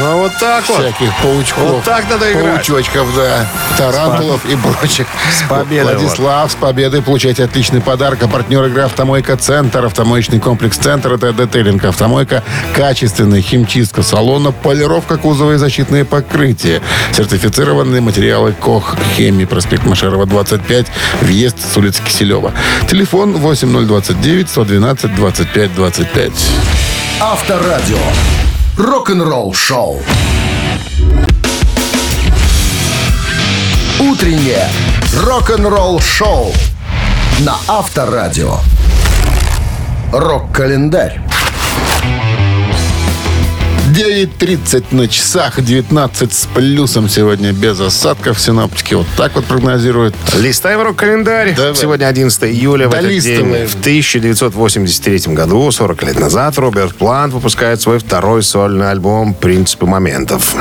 Ну, 0.00 0.18
вот 0.20 0.32
так 0.40 0.66
вот. 0.66 0.80
Всяких 0.80 1.14
паучков. 1.22 1.62
Вот 1.62 1.84
так 1.84 2.08
надо 2.08 2.32
играть. 2.32 2.66
Паучочков, 2.66 3.14
да. 3.14 3.46
Тарантулов 3.76 4.44
и 4.46 4.56
прочих. 4.56 5.06
С 5.30 5.46
победой 5.46 5.94
Владислав, 5.94 6.50
с 6.50 6.54
победой. 6.54 7.02
Получайте 7.02 7.44
отличный 7.44 7.82
подарок. 7.82 8.22
А 8.22 8.28
партнер 8.28 8.64
игры 8.64 8.82
«Автомойка 8.82 9.36
Центр». 9.36 9.84
Автомоечный 9.84 10.40
комплекс 10.40 10.78
«Центр»— 10.78 11.12
это 11.14 11.34
детейлинг. 11.34 11.84
«Автомойка»— 11.84 12.42
качественная 12.74 13.42
химчистка 13.42 14.02
салона, 14.02 14.52
полировка 14.52 15.18
кузова 15.18 15.52
и 15.52 15.56
защитные 15.56 16.06
покрытия. 16.06 16.80
Сертифицированные 17.12 18.00
материалы 18.00 18.52
«Кох 18.52 18.96
Хемии». 19.16 19.44
Проспект 19.44 19.84
Машерова, 19.84 20.24
25. 20.24 20.86
Въезд 21.20 21.58
с 21.60 21.76
улицы 21.76 22.02
Киселева. 22.02 22.52
Телефон 22.88 23.36
8029 23.36 24.48
112 24.48 25.14
25 25.14 25.74
25. 25.74 26.32
Авторадио. 27.20 27.98
Рок-н-ролл 28.76 29.52
шоу. 29.54 30.00
Утреннее 33.98 34.68
рок-н-ролл 35.14 36.00
шоу 36.00 36.52
на 37.40 37.56
Авторадио. 37.68 38.58
Рок-календарь. 40.12 41.20
9.30 44.00 44.84
на 44.92 45.08
часах, 45.08 45.60
19 45.60 46.32
с 46.32 46.46
плюсом 46.46 47.06
сегодня 47.06 47.52
без 47.52 47.78
осадков. 47.80 48.40
Синоптики 48.40 48.94
вот 48.94 49.06
так 49.14 49.34
вот 49.34 49.44
прогнозируют. 49.44 50.14
Листаем 50.38 50.80
рок-календарь. 50.80 51.54
Давай. 51.54 51.74
Сегодня 51.74 52.06
11 52.06 52.44
июля. 52.44 52.88
В 52.88 52.94
этот 52.94 53.18
день, 53.18 53.66
в 53.66 53.78
1983 53.78 55.34
году, 55.34 55.70
40 55.70 56.02
лет 56.04 56.18
назад, 56.18 56.56
Роберт 56.56 56.96
Плант 56.96 57.34
выпускает 57.34 57.82
свой 57.82 57.98
второй 57.98 58.42
сольный 58.42 58.90
альбом 58.90 59.34
«Принципы 59.34 59.84
моментов». 59.84 60.56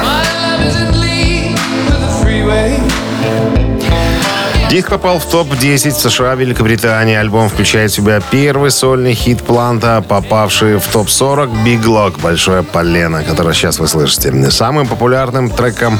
Диск 4.70 4.90
попал 4.90 5.18
в 5.18 5.26
топ-10 5.26 5.90
в 5.90 6.00
США, 6.00 6.36
Великобритании. 6.36 7.16
Альбом 7.16 7.50
включает 7.50 7.90
в 7.90 7.96
себя 7.96 8.22
первый 8.30 8.70
сольный 8.70 9.16
хит 9.16 9.42
Планта, 9.42 10.06
попавший 10.08 10.78
в 10.78 10.88
топ-40 10.90 11.66
«Big 11.66 11.84
Lock» 11.86 12.22
«Большое 12.22 12.62
полено», 12.62 13.24
которое 13.24 13.56
сейчас 13.56 13.80
вы 13.80 13.88
слышите. 13.88 14.52
Самым 14.52 14.86
популярным 14.86 15.50
треком 15.50 15.98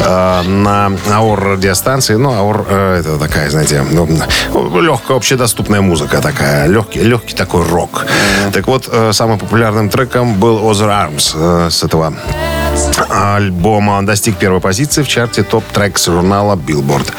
э, 0.00 0.42
на 0.42 0.92
Аур 1.12 1.40
радиостанции, 1.40 2.14
ну, 2.14 2.32
Аур 2.32 2.66
э, 2.70 3.00
это 3.00 3.18
такая, 3.18 3.50
знаете, 3.50 3.84
ну, 3.92 4.08
легкая 4.80 5.18
общедоступная 5.18 5.82
музыка 5.82 6.22
такая, 6.22 6.68
легкий, 6.68 7.00
легкий 7.00 7.34
такой 7.34 7.68
рок. 7.68 8.06
Так 8.54 8.66
вот, 8.66 8.88
э, 8.90 9.12
самым 9.12 9.38
популярным 9.38 9.90
треком 9.90 10.40
был 10.40 10.58
Other 10.70 10.88
Arms 10.88 11.34
э, 11.34 11.68
с 11.70 11.84
этого 11.84 12.14
альбома. 13.08 13.92
Он 13.92 14.06
достиг 14.06 14.36
первой 14.36 14.60
позиции 14.60 15.02
в 15.02 15.08
чарте 15.08 15.42
топ-трек 15.42 15.98
журнала 15.98 16.56
Billboard. 16.56 17.12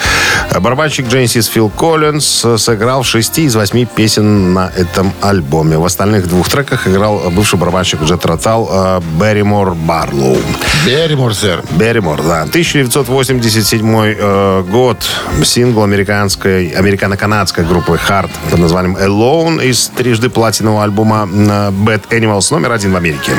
Барабанщик 0.60 1.08
Джейнсис 1.08 1.48
Фил 1.48 1.70
Коллинз 1.70 2.46
сыграл 2.58 3.04
шести 3.04 3.46
из 3.46 3.56
восьми 3.56 3.86
песен 3.86 4.54
на 4.54 4.72
этом 4.76 5.14
альбоме. 5.22 5.78
В 5.78 5.86
остальных 5.86 6.28
двух 6.28 6.50
треках 6.50 6.88
играл 6.88 7.30
бывший 7.32 7.60
барабанщик 7.60 8.02
Джет 8.02 8.26
Ротал 8.26 9.02
Берримор 9.20 9.76
Барлоу. 9.76 10.38
Берримор, 10.86 11.34
сэр. 11.34 11.64
Берримор, 11.72 12.22
да. 12.22 12.44
1987 12.44 14.16
э, 14.18 14.64
год. 14.70 14.98
Сингл 15.44 15.84
американской, 15.84 16.70
американо-канадской 16.70 17.66
группы 17.66 18.00
Hard 18.08 18.30
под 18.50 18.60
названием 18.60 18.96
Alone 18.96 19.64
из 19.66 19.88
трижды 19.90 20.30
платинового 20.30 20.84
альбома 20.84 21.28
э, 21.32 21.72
Bad 21.72 22.10
Animals 22.10 22.52
номер 22.52 22.72
один 22.72 22.94
в 22.94 22.96
Америке. 22.96 23.32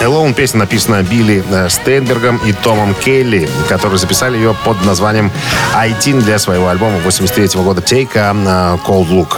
Alone 0.00 0.32
песня 0.32 0.60
написана 0.60 1.02
Билли 1.02 1.44
э, 1.50 1.68
Стейнбергом 1.68 2.38
и 2.38 2.52
Томом 2.52 2.94
Келли, 2.94 3.48
которые 3.68 3.98
записали 3.98 4.36
ее 4.36 4.56
под 4.64 4.82
названием 4.84 5.30
«I-Teen» 5.74 6.22
для 6.22 6.38
своего 6.38 6.68
альбома 6.68 6.98
83 6.98 7.60
года 7.62 7.82
«Take 7.82 8.16
a 8.16 8.32
э, 8.32 8.78
Cold 8.86 9.10
Look». 9.10 9.36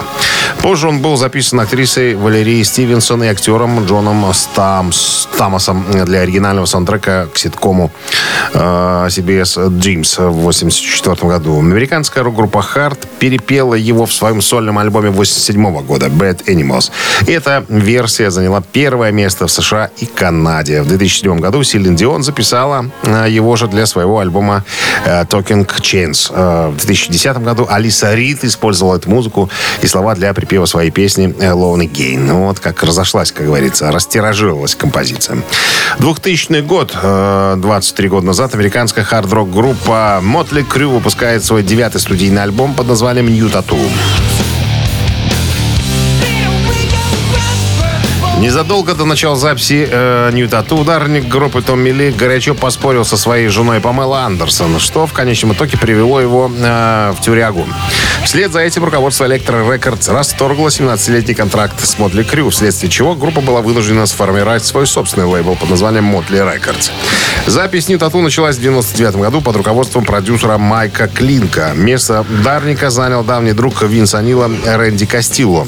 Позже 0.62 0.86
он 0.86 1.00
был 1.02 1.16
записан 1.16 1.58
актрисой 1.58 2.14
Валерией 2.14 2.62
Стивенсон 2.62 3.24
и 3.24 3.26
актером 3.26 3.84
Джоном 3.84 4.32
Стамс, 4.32 5.26
Стамосом 5.34 5.84
для 6.04 6.20
оригинального 6.20 6.66
саундтрека 6.66 7.28
к 7.34 7.36
ситкому 7.36 7.90
э, 8.54 8.58
CBS 8.58 9.56
Dreams 9.56 10.30
в 10.30 10.38
1984 10.38 11.28
году. 11.28 11.58
Американская 11.58 12.22
рок-группа 12.22 12.64
Hard 12.74 13.08
перепела 13.18 13.74
его 13.74 14.06
в 14.06 14.12
своем 14.12 14.40
сольном 14.40 14.78
альбоме 14.78 15.08
1987 15.08 15.84
года 15.84 16.06
Bad 16.06 16.44
Animals. 16.46 16.92
Эта 17.26 17.64
версия 17.68 18.30
заняла 18.30 18.62
первое 18.62 19.10
место 19.10 19.48
в 19.48 19.50
США 19.50 19.90
и 19.98 20.06
Канаде. 20.06 20.82
В 20.82 20.86
2007 20.86 21.40
году 21.40 21.64
Силин 21.64 21.96
Дион 21.96 22.22
записала 22.22 22.86
э, 23.02 23.26
его 23.28 23.56
же 23.56 23.66
для 23.66 23.84
своего 23.86 24.20
альбома 24.20 24.64
э, 25.04 25.24
Talking 25.24 25.66
Chains. 25.80 26.30
Э, 26.32 26.68
В 26.68 26.76
2010 26.76 27.38
году 27.38 27.66
Алиса 27.68 28.14
Рид 28.14 28.44
использовала 28.44 28.96
эту 28.96 29.10
музыку 29.10 29.50
и 29.82 29.88
слова 29.88 30.14
для 30.14 30.30
припева 30.52 30.66
своей 30.66 30.90
песни 30.90 31.34
Alone 31.38 31.90
Again. 31.90 32.18
Ну, 32.18 32.46
Вот 32.48 32.60
как 32.60 32.82
разошлась, 32.82 33.32
как 33.32 33.46
говорится, 33.46 33.90
растиражировалась 33.90 34.74
композиция. 34.74 35.38
2000 35.98 36.60
год, 36.60 36.94
э, 37.02 37.54
23 37.56 38.08
года 38.08 38.26
назад, 38.26 38.54
американская 38.54 39.02
хард-рок 39.02 39.50
группа 39.50 40.20
Motley 40.22 40.66
Crue 40.68 40.92
выпускает 40.92 41.42
свой 41.42 41.62
девятый 41.62 42.02
студийный 42.02 42.42
альбом 42.42 42.74
под 42.74 42.88
названием 42.88 43.28
New 43.28 43.48
Tattoo. 43.48 43.80
Незадолго 48.42 48.94
до 48.94 49.04
начала 49.04 49.36
записи 49.36 49.86
э, 49.88 50.30
New 50.32 50.48
Tattoo 50.48 50.80
ударник 50.80 51.28
группы 51.28 51.62
Томми 51.62 51.90
Ли 51.90 52.10
горячо 52.10 52.56
поспорил 52.56 53.04
со 53.04 53.16
своей 53.16 53.46
женой 53.46 53.78
Памела 53.78 54.22
Андерсон, 54.22 54.80
что 54.80 55.06
в 55.06 55.12
конечном 55.12 55.52
итоге 55.52 55.78
привело 55.78 56.20
его 56.20 56.50
э, 56.52 57.12
в 57.16 57.20
тюрягу. 57.22 57.64
Вслед 58.24 58.50
за 58.50 58.58
этим 58.58 58.84
руководство 58.84 59.26
Electro 59.26 59.64
Records 59.68 60.12
расторгло 60.12 60.68
17-летний 60.68 61.34
контракт 61.34 61.84
с 61.84 61.96
Motley 61.98 62.28
Crue, 62.28 62.50
вследствие 62.50 62.90
чего 62.90 63.14
группа 63.14 63.40
была 63.40 63.60
вынуждена 63.60 64.06
сформировать 64.06 64.64
свой 64.64 64.88
собственный 64.88 65.26
лейбл 65.26 65.54
под 65.54 65.70
названием 65.70 66.12
Motley 66.12 66.44
Records. 66.44 66.90
Запись 67.46 67.88
Tattoo 67.88 68.22
началась 68.22 68.56
в 68.56 68.60
99 68.60 69.16
году 69.16 69.40
под 69.40 69.54
руководством 69.54 70.04
продюсера 70.04 70.58
Майка 70.58 71.06
Клинка. 71.06 71.72
Место 71.76 72.24
ударника 72.40 72.90
занял 72.90 73.22
давний 73.22 73.52
друг 73.52 73.82
Винса 73.82 74.20
Нила 74.20 74.50
Рэнди 74.64 75.06
Кастилло, 75.06 75.66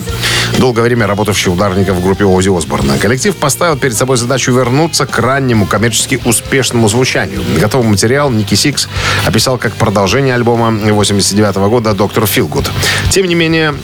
долгое 0.58 0.82
время 0.82 1.06
работавший 1.06 1.52
ударником 1.52 1.96
в 1.96 2.02
группе 2.02 2.24
Ози 2.24 2.48
Осборна. 2.64 2.98
Коллектив 2.98 3.36
поставил 3.36 3.76
перед 3.76 3.94
собой 3.94 4.16
задачу 4.16 4.50
вернуться 4.52 5.04
к 5.04 5.18
раннему 5.18 5.66
коммерчески 5.66 6.18
успешному 6.24 6.88
звучанию. 6.88 7.42
Готовый 7.60 7.86
материал 7.86 8.30
Ники 8.30 8.54
Сикс 8.54 8.88
описал 9.26 9.58
как 9.58 9.74
продолжение 9.74 10.34
альбома 10.34 10.70
89 10.70 11.56
года 11.68 11.92
«Доктор 11.92 12.26
Филгуд». 12.26 12.70
Тем 13.10 13.26
не 13.26 13.34
менее, 13.34 13.74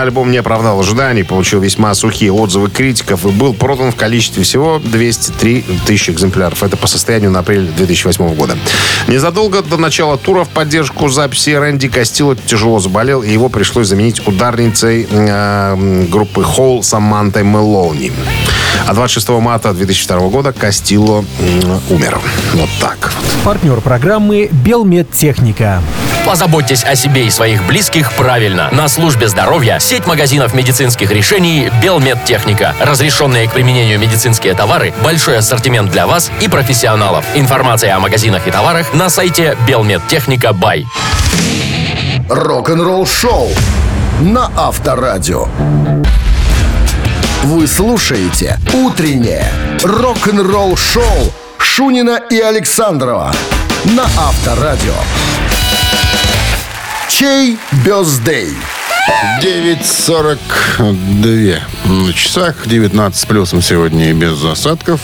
альбом 0.00 0.32
не 0.32 0.38
оправдал 0.38 0.80
ожиданий, 0.80 1.22
получил 1.22 1.60
весьма 1.60 1.94
сухие 1.94 2.32
отзывы 2.32 2.68
критиков 2.68 3.24
и 3.24 3.28
был 3.28 3.54
продан 3.54 3.92
в 3.92 3.96
количестве 3.96 4.42
всего 4.42 4.80
203 4.82 5.64
тысячи 5.86 6.10
экземпляров. 6.10 6.62
Это 6.64 6.76
по 6.76 6.88
состоянию 6.88 7.30
на 7.30 7.40
апрель 7.40 7.66
2008 7.76 8.34
года. 8.34 8.56
Незадолго 9.06 9.62
до 9.62 9.76
начала 9.76 10.18
тура 10.18 10.42
в 10.42 10.48
поддержку 10.48 11.08
записи 11.08 11.50
Рэнди 11.50 11.88
Кастило 11.88 12.34
тяжело 12.34 12.80
заболел, 12.80 13.22
и 13.22 13.30
его 13.30 13.48
пришлось 13.48 13.86
заменить 13.86 14.26
ударницей 14.26 15.06
э, 15.08 16.06
группы 16.10 16.42
Холл 16.42 16.82
Самантой 16.82 17.44
Мелоуни. 17.44 17.99
А 18.86 18.94
26 18.94 19.28
марта 19.40 19.72
2002 19.72 20.28
года 20.28 20.52
Кастило 20.52 21.24
умер. 21.90 22.18
Вот 22.54 22.68
так. 22.80 23.12
Партнер 23.44 23.80
программы 23.80 24.48
«Белмедтехника». 24.50 25.82
Позаботьтесь 26.26 26.84
о 26.84 26.94
себе 26.94 27.26
и 27.26 27.30
своих 27.30 27.64
близких 27.66 28.12
правильно. 28.12 28.68
На 28.72 28.88
службе 28.88 29.28
здоровья 29.28 29.78
сеть 29.80 30.06
магазинов 30.06 30.54
медицинских 30.54 31.10
решений 31.10 31.70
«Белмедтехника». 31.82 32.74
Разрешенные 32.80 33.48
к 33.48 33.52
применению 33.52 33.98
медицинские 33.98 34.54
товары, 34.54 34.92
большой 35.02 35.38
ассортимент 35.38 35.90
для 35.90 36.06
вас 36.06 36.30
и 36.40 36.48
профессионалов. 36.48 37.24
Информация 37.34 37.96
о 37.96 38.00
магазинах 38.00 38.46
и 38.46 38.50
товарах 38.50 38.92
на 38.92 39.08
сайте 39.08 39.56
«Белмедтехника. 39.66 40.52
Бай». 40.52 40.86
Рок-н-ролл 42.28 43.06
шоу 43.06 43.48
на 44.20 44.50
Авторадио. 44.56 45.48
Вы 47.42 47.66
слушаете 47.66 48.60
«Утреннее 48.74 49.50
рок-н-ролл-шоу» 49.82 51.32
Шунина 51.56 52.20
и 52.30 52.38
Александрова 52.38 53.34
на 53.84 54.04
Авторадио. 54.04 54.92
Чей 57.08 57.56
бездей? 57.86 58.50
9.42 59.42 61.60
на 61.86 62.12
часах, 62.12 62.56
19 62.66 63.26
плюсом 63.26 63.62
сегодня 63.62 64.10
и 64.10 64.12
без 64.12 64.32
засадков. 64.32 65.00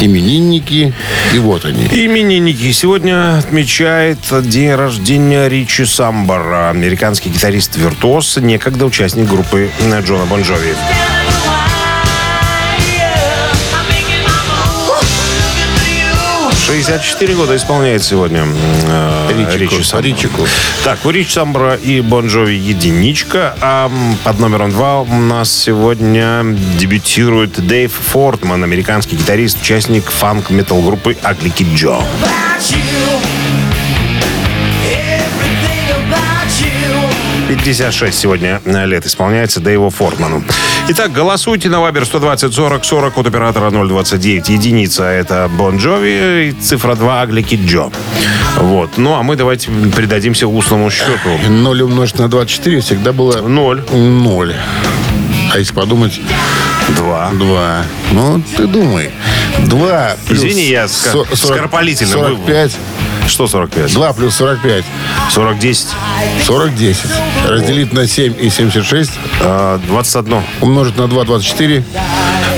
Именинники, 0.00 0.94
и 1.34 1.38
вот 1.38 1.66
они. 1.66 1.84
Именинники. 1.84 2.72
Сегодня 2.72 3.36
отмечает 3.36 4.20
день 4.48 4.74
рождения 4.74 5.48
Ричи 5.48 5.84
Самбара, 5.84 6.70
американский 6.70 7.28
гитарист-виртуоз, 7.28 8.38
некогда 8.38 8.86
участник 8.86 9.28
группы 9.28 9.68
Джона 10.02 10.24
Бонжови. 10.24 10.70
Bon 10.70 11.63
64 16.66 17.34
года 17.34 17.56
исполняет 17.56 18.02
сегодня 18.02 18.46
э, 18.46 19.48
Ричи 19.54 19.82
Самбора. 19.82 20.08
Ричику. 20.08 20.46
Так, 20.82 21.04
у 21.04 21.10
Рич 21.10 21.34
Самбора 21.34 21.74
и 21.74 22.00
Бонжови 22.00 22.56
единичка. 22.56 23.54
А 23.60 23.92
под 24.24 24.38
номером 24.38 24.70
два 24.70 25.02
у 25.02 25.20
нас 25.20 25.52
сегодня 25.52 26.42
дебютирует 26.78 27.66
Дэйв 27.66 27.92
Фортман, 27.92 28.64
американский 28.64 29.16
гитарист, 29.16 29.60
участник 29.60 30.10
фанк-метал 30.10 30.80
группы 30.80 31.16
Ugly 31.22 31.66
Kid 31.74 31.84
Joe. 31.84 31.98
About 31.98 33.24
56 37.48 38.18
сегодня 38.18 38.60
лет 38.64 39.06
исполняется 39.06 39.60
Дэйву 39.60 39.90
Фортману. 39.90 40.42
Итак, 40.86 41.12
голосуйте 41.12 41.70
на 41.70 41.80
Вайбер 41.80 42.04
120 42.04 42.52
40 42.54 42.84
40 42.84 43.18
от 43.18 43.26
оператора 43.26 43.70
029. 43.70 44.48
Единица 44.50 45.04
это 45.04 45.48
Бон 45.50 45.78
Джови, 45.78 46.48
и 46.48 46.52
цифра 46.52 46.94
2 46.94 47.22
Аглики 47.22 47.58
Джо. 47.66 47.90
Вот. 48.58 48.98
Ну, 48.98 49.14
а 49.14 49.22
мы 49.22 49.36
давайте 49.36 49.70
придадимся 49.96 50.46
устному 50.46 50.90
счету. 50.90 51.30
0 51.48 51.82
умножить 51.82 52.18
на 52.18 52.28
24 52.28 52.80
всегда 52.80 53.12
было... 53.14 53.40
0. 53.40 53.82
0. 53.92 54.54
А 55.52 55.58
если 55.58 55.72
подумать... 55.72 56.20
2. 56.96 57.30
2. 57.32 57.84
Ну, 58.12 58.42
ты 58.56 58.66
думай. 58.66 59.10
2 59.66 60.16
плюс... 60.28 60.38
Извини, 60.40 60.64
я 60.68 60.86
сорок- 60.86 61.34
скоропалительно 61.34 62.18
был. 62.18 62.36
45. 62.36 62.76
Что 63.26 63.46
45? 63.46 63.92
2 63.92 64.12
плюс 64.12 64.34
45. 64.36 64.84
40 65.30 65.58
10. 65.58 65.86
40 66.44 66.74
10. 66.74 67.04
Разделить 67.48 67.92
на 67.92 68.06
7 68.06 68.34
и 68.38 68.50
76. 68.50 69.10
21. 69.86 70.42
Умножить 70.60 70.96
на 70.96 71.08
2 71.08 71.24
24. 71.24 71.84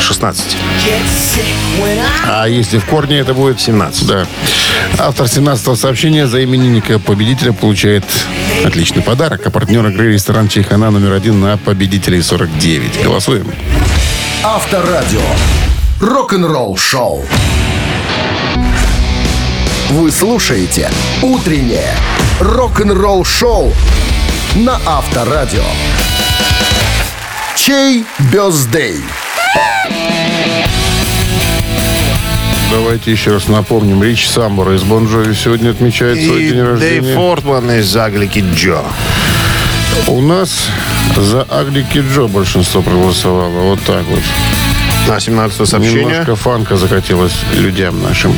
16. 0.00 0.56
А 2.26 2.46
если 2.46 2.78
в 2.78 2.84
корне 2.86 3.18
это 3.18 3.34
будет? 3.34 3.60
17. 3.60 4.06
Да. 4.06 4.26
Автор 4.98 5.28
17 5.28 5.78
сообщения 5.78 6.26
за 6.26 6.42
именинника 6.44 6.98
победителя 6.98 7.52
получает 7.52 8.04
отличный 8.64 9.02
подарок. 9.02 9.46
А 9.46 9.50
партнер 9.50 9.86
игры 9.86 10.12
ресторан 10.12 10.48
Чайхана 10.48 10.90
номер 10.90 11.12
один 11.12 11.40
на 11.40 11.56
победителей 11.56 12.22
49. 12.22 13.04
Голосуем. 13.04 13.46
Авторадио. 14.42 15.20
Рок-н-ролл 16.00 16.76
шоу. 16.76 17.24
Вы 19.91 20.11
слушаете 20.11 20.91
«Утреннее 21.22 21.95
рок-н-ролл 22.41 23.24
шоу» 23.24 23.72
на 24.57 24.80
Авторадио. 24.84 25.62
Чей 27.55 28.05
бездей? 28.32 28.97
Давайте 32.72 33.12
еще 33.12 33.34
раз 33.34 33.47
напомним. 33.47 34.03
Рич 34.03 34.28
Самбора 34.28 34.74
из 34.74 34.82
Бон 34.82 35.07
Джови 35.07 35.34
сегодня 35.34 35.70
отмечает 35.70 36.18
свой 36.20 36.43
И 36.43 36.49
день 36.49 36.62
рождения. 36.62 37.14
Фортман 37.14 37.70
из 37.70 37.95
Kid 37.95 38.53
Joe. 38.55 38.84
У 40.09 40.20
нас 40.20 40.68
за 41.16 41.43
Агли 41.43 41.82
Киджо 41.82 42.26
большинство 42.26 42.82
проголосовало. 42.82 43.70
Вот 43.70 43.80
так 43.82 44.03
вот. 44.07 44.20
На 45.07 45.20
17 45.20 45.68
сообщение. 45.68 46.05
Немножко 46.05 46.34
фанка 46.34 46.76
закатилась 46.76 47.34
людям 47.55 48.03
нашим. 48.03 48.37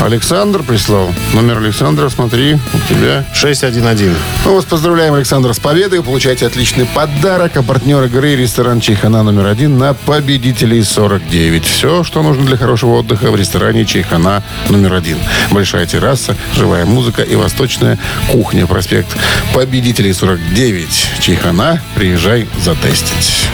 Александр 0.00 0.62
прислал. 0.62 1.12
Номер 1.34 1.58
Александра, 1.58 2.08
смотри, 2.08 2.54
у 2.54 2.88
тебя. 2.88 3.24
611. 3.34 4.08
Мы 4.46 4.54
вас 4.54 4.64
поздравляем, 4.64 5.12
Александр, 5.12 5.52
с 5.52 5.58
победой. 5.58 5.98
Вы 5.98 6.04
получаете 6.04 6.46
отличный 6.46 6.86
подарок. 6.86 7.56
А 7.56 7.62
партнер 7.62 8.02
игры 8.04 8.34
ресторан 8.34 8.80
Чайхана 8.80 9.22
номер 9.22 9.46
один 9.46 9.76
на 9.76 9.92
победителей 9.92 10.82
49. 10.82 11.64
Все, 11.66 12.02
что 12.02 12.22
нужно 12.22 12.46
для 12.46 12.56
хорошего 12.56 12.96
отдыха 12.96 13.30
в 13.30 13.36
ресторане 13.36 13.84
Чайхана 13.84 14.42
номер 14.70 14.94
один. 14.94 15.18
Большая 15.50 15.86
терраса, 15.86 16.34
живая 16.56 16.86
музыка 16.86 17.22
и 17.22 17.36
восточная 17.36 17.98
кухня. 18.30 18.66
Проспект 18.66 19.14
победителей 19.54 20.14
49. 20.14 21.10
Чайхана. 21.20 21.82
Приезжай 21.94 22.48
затестить. 22.64 23.48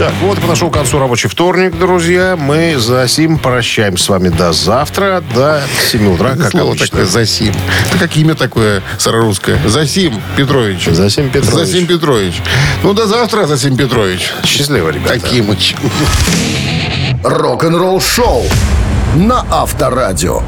Так, 0.00 0.14
вот 0.22 0.38
и 0.38 0.40
подошел 0.40 0.70
к 0.70 0.72
концу 0.72 0.98
рабочий 0.98 1.28
вторник, 1.28 1.78
друзья. 1.78 2.34
Мы 2.34 2.78
за 2.78 3.06
сим 3.06 3.36
прощаемся 3.36 4.04
с 4.04 4.08
вами 4.08 4.30
до 4.30 4.50
завтра, 4.50 5.22
до 5.34 5.60
7 5.90 6.14
утра, 6.14 6.36
как 6.36 6.52
Слово 6.52 6.68
обычно. 6.68 6.86
такое 6.86 7.04
«Засим». 7.04 7.52
Это 7.90 7.98
как 7.98 8.16
имя 8.16 8.34
такое 8.34 8.82
старорусское. 8.96 9.60
Засим 9.66 10.22
Петрович. 10.38 10.86
Засим 10.86 11.28
Петрович. 11.28 11.54
Засим 11.54 11.86
Петрович. 11.86 12.40
Ну, 12.82 12.94
до 12.94 13.06
завтра, 13.06 13.44
Засим 13.44 13.76
Петрович. 13.76 14.30
Счастливо, 14.42 14.88
ребята. 14.88 15.20
Такимыч. 15.20 15.76
Рок-н-ролл 17.22 18.00
шоу 18.00 18.46
на 19.16 19.44
Авторадио. 19.50 20.42